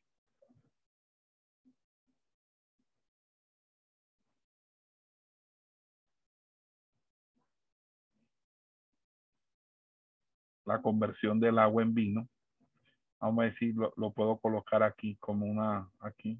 [10.67, 12.29] La conversión del agua en vino.
[13.21, 16.39] Vamos a decir, lo, puedo colocar aquí como una, aquí.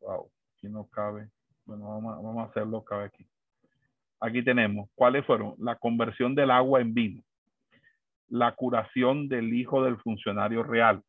[0.00, 1.28] Wow, aquí no cabe.
[1.66, 3.26] Bueno, vamos, vamos a hacerlo cabe aquí.
[4.20, 5.54] Aquí tenemos, ¿cuáles fueron?
[5.58, 7.22] La conversión del agua en vino.
[8.28, 11.02] La curación del hijo del funcionario real.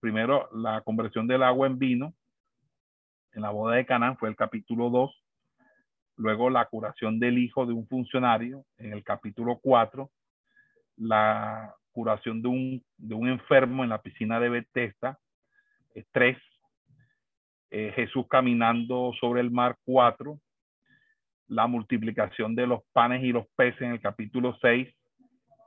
[0.00, 2.14] Primero, la conversión del agua en vino.
[3.32, 5.10] En la boda de Canaán fue el capítulo 2.
[6.16, 10.10] Luego la curación del hijo de un funcionario en el capítulo 4
[10.96, 15.18] la curación de un, de un enfermo en la piscina de Bethesda,
[16.12, 16.36] tres,
[17.70, 20.38] eh, Jesús caminando sobre el mar, cuatro,
[21.48, 24.88] la multiplicación de los panes y los peces en el capítulo 6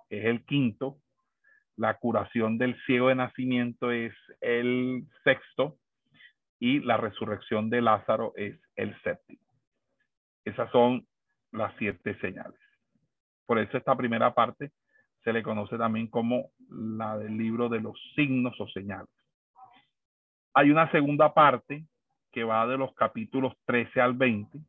[0.09, 0.97] es el quinto,
[1.77, 5.77] la curación del ciego de nacimiento es el sexto,
[6.59, 9.41] y la resurrección de Lázaro es el séptimo.
[10.43, 11.07] Esas son
[11.51, 12.59] las siete señales.
[13.45, 14.71] Por eso esta primera parte
[15.23, 19.09] se le conoce también como la del libro de los signos o señales.
[20.53, 21.85] Hay una segunda parte
[22.31, 24.59] que va de los capítulos 13 al 20,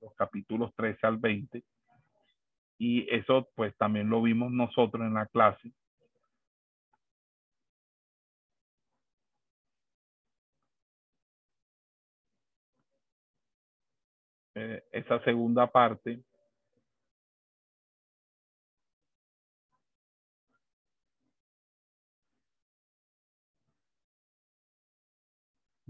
[0.00, 1.62] los capítulos 13 al 20,
[2.78, 5.72] y eso pues también lo vimos nosotros en la clase.
[14.56, 16.20] Eh, esa segunda parte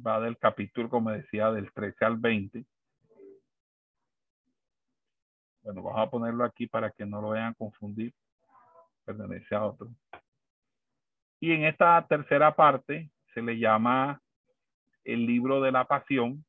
[0.04, 2.64] va del capítulo, como decía, del 13 al 20.
[5.62, 8.12] Bueno, vamos a ponerlo aquí para que no lo vayan a confundir.
[9.04, 9.90] Pertenece a otro.
[11.40, 14.20] Y en esta tercera parte se le llama
[15.04, 16.44] el libro de la pasión,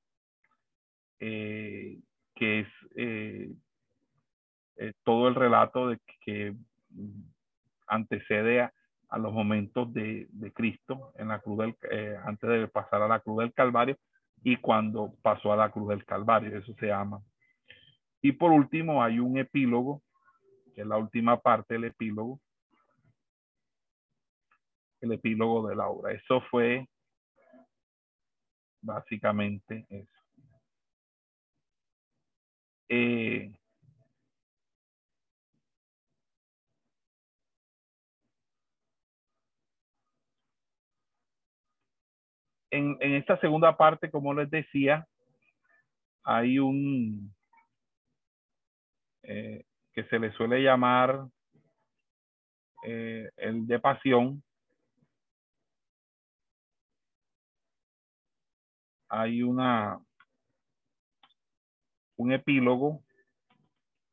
[1.20, 2.00] eh,
[2.36, 3.52] que es eh,
[4.78, 6.56] eh, todo el relato de que
[7.88, 8.74] antecede a,
[9.16, 13.22] a los momentos de, Cristo en la cruz del, eh, antes de pasar a la
[13.22, 13.98] cruz del Calvario
[14.44, 17.24] y cuando pasó a la cruz del Calvario, eso se llama.
[18.22, 20.04] Y por último hay un epílogo,
[20.74, 22.42] que es la última parte del epílogo,
[25.00, 26.12] el epílogo de la obra.
[26.12, 26.86] Eso fue
[28.82, 30.22] básicamente eso.
[32.90, 33.54] Eh,
[42.76, 45.08] en, esta segunda parte, como les decía,
[46.24, 47.34] hay un
[49.24, 51.28] eh, que se le suele llamar
[52.86, 54.44] eh, el de pasión.
[59.10, 60.00] Hay una
[62.18, 63.04] un epílogo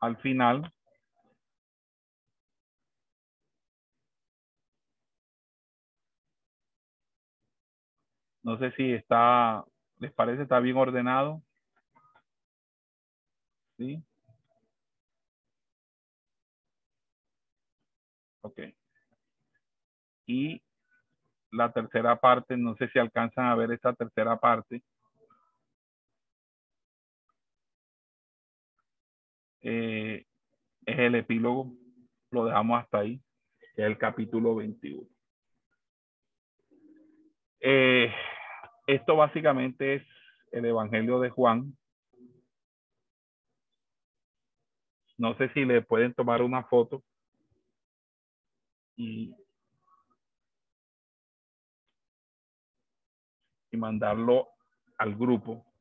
[0.01, 0.73] al final
[8.43, 9.65] No sé si está,
[9.99, 10.43] ¿les parece?
[10.43, 11.43] ¿Está bien ordenado?
[13.79, 14.03] ¿Sí?
[18.43, 18.61] Ok.
[20.27, 20.63] Y
[21.51, 24.83] la tercera parte, no sé si alcanzan a ver esta tercera parte.
[29.61, 30.27] Eh,
[30.87, 31.73] es el epílogo,
[32.31, 33.21] lo dejamos hasta ahí,
[33.77, 35.12] que es el capítulo 21.
[37.65, 38.13] Eh,
[38.89, 40.03] esto básicamente es
[40.51, 41.77] el Evangelio de Juan.
[45.17, 47.05] No sé si le pueden tomar una foto
[48.97, 49.33] y,
[53.71, 54.49] y mandarlo
[54.99, 55.72] al grupo.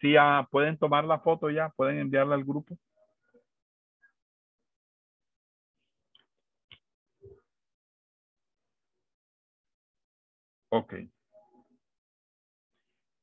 [0.00, 2.78] Si ya pueden tomar la foto ya, pueden enviarla al grupo.
[10.70, 10.94] Ok.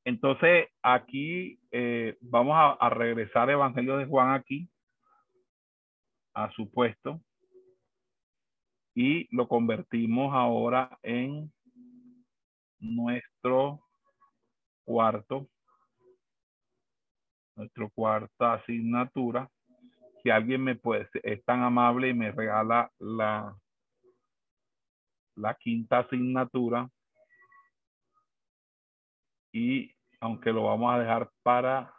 [0.04, 4.70] Entonces, aquí eh, vamos a, a, regresar Evangelio de Juan aquí
[6.34, 7.22] a su puesto
[8.94, 11.52] y lo convertimos ahora en
[12.80, 13.82] nuestro
[14.86, 15.50] cuarto
[17.56, 19.50] nuestra cuarta asignatura.
[20.22, 23.56] Si alguien me puede, es tan amable y me regala la,
[25.36, 26.90] la quinta asignatura.
[29.52, 31.94] Y aunque lo vamos a dejar para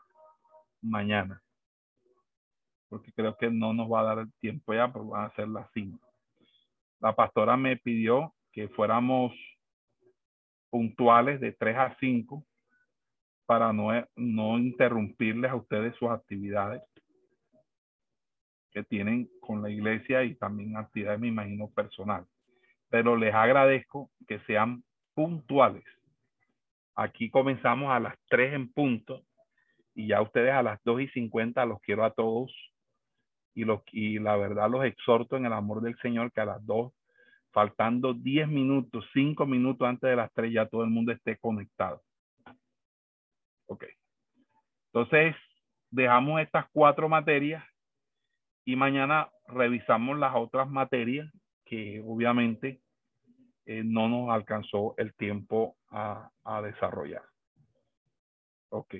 [0.83, 1.43] mañana.
[2.89, 5.49] Porque creo que no nos va a dar el tiempo ya, pero van a ser
[5.49, 6.07] las cinco.
[7.01, 9.33] La pastora me pidió que fuéramos
[10.71, 12.45] puntuales de 3 a 5
[13.47, 16.83] para no, no interrumpirles a ustedes sus actividades
[18.73, 22.27] que tienen con la iglesia y también actividades, me imagino, personal.
[22.91, 25.85] Pero les agradezco que sean puntuales.
[26.95, 29.23] Aquí comenzamos a las 3 en punto
[29.95, 32.53] y ya ustedes a las 2 y 50 los quiero a todos
[33.55, 36.65] y, los, y la verdad los exhorto en el amor del Señor que a las
[36.67, 36.93] 2,
[37.53, 42.03] faltando 10 minutos, 5 minutos antes de las 3 ya todo el mundo esté conectado.
[43.67, 43.85] Ok.
[44.93, 45.37] Entonces,
[45.91, 47.65] dejamos estas cuatro materias
[48.65, 51.31] y mañana revisamos las otras materias
[51.65, 52.81] que obviamente
[53.67, 56.31] eh, no nos alcanzó el tiempo a,
[56.63, 57.23] desarrollar.
[58.71, 58.95] Ok.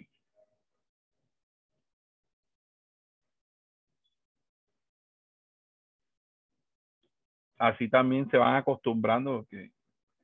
[7.59, 9.71] Así también se van acostumbrando, que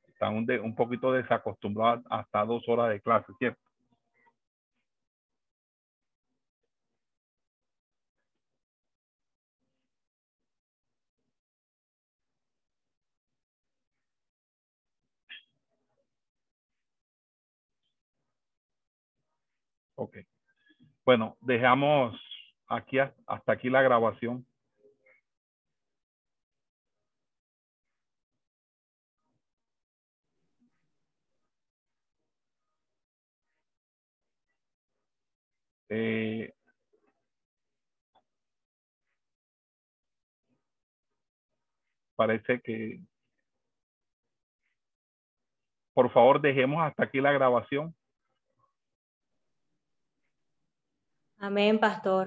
[0.08, 3.71] están un poquito desacostumbrados hasta dos horas de clase, ¿cierto?
[21.04, 22.18] Bueno, dejamos
[22.68, 24.46] aquí hasta aquí la grabación.
[35.88, 36.52] Eh,
[42.16, 43.00] parece que
[45.94, 47.94] por favor dejemos hasta aquí la grabación.
[51.42, 52.26] Amén, pastor.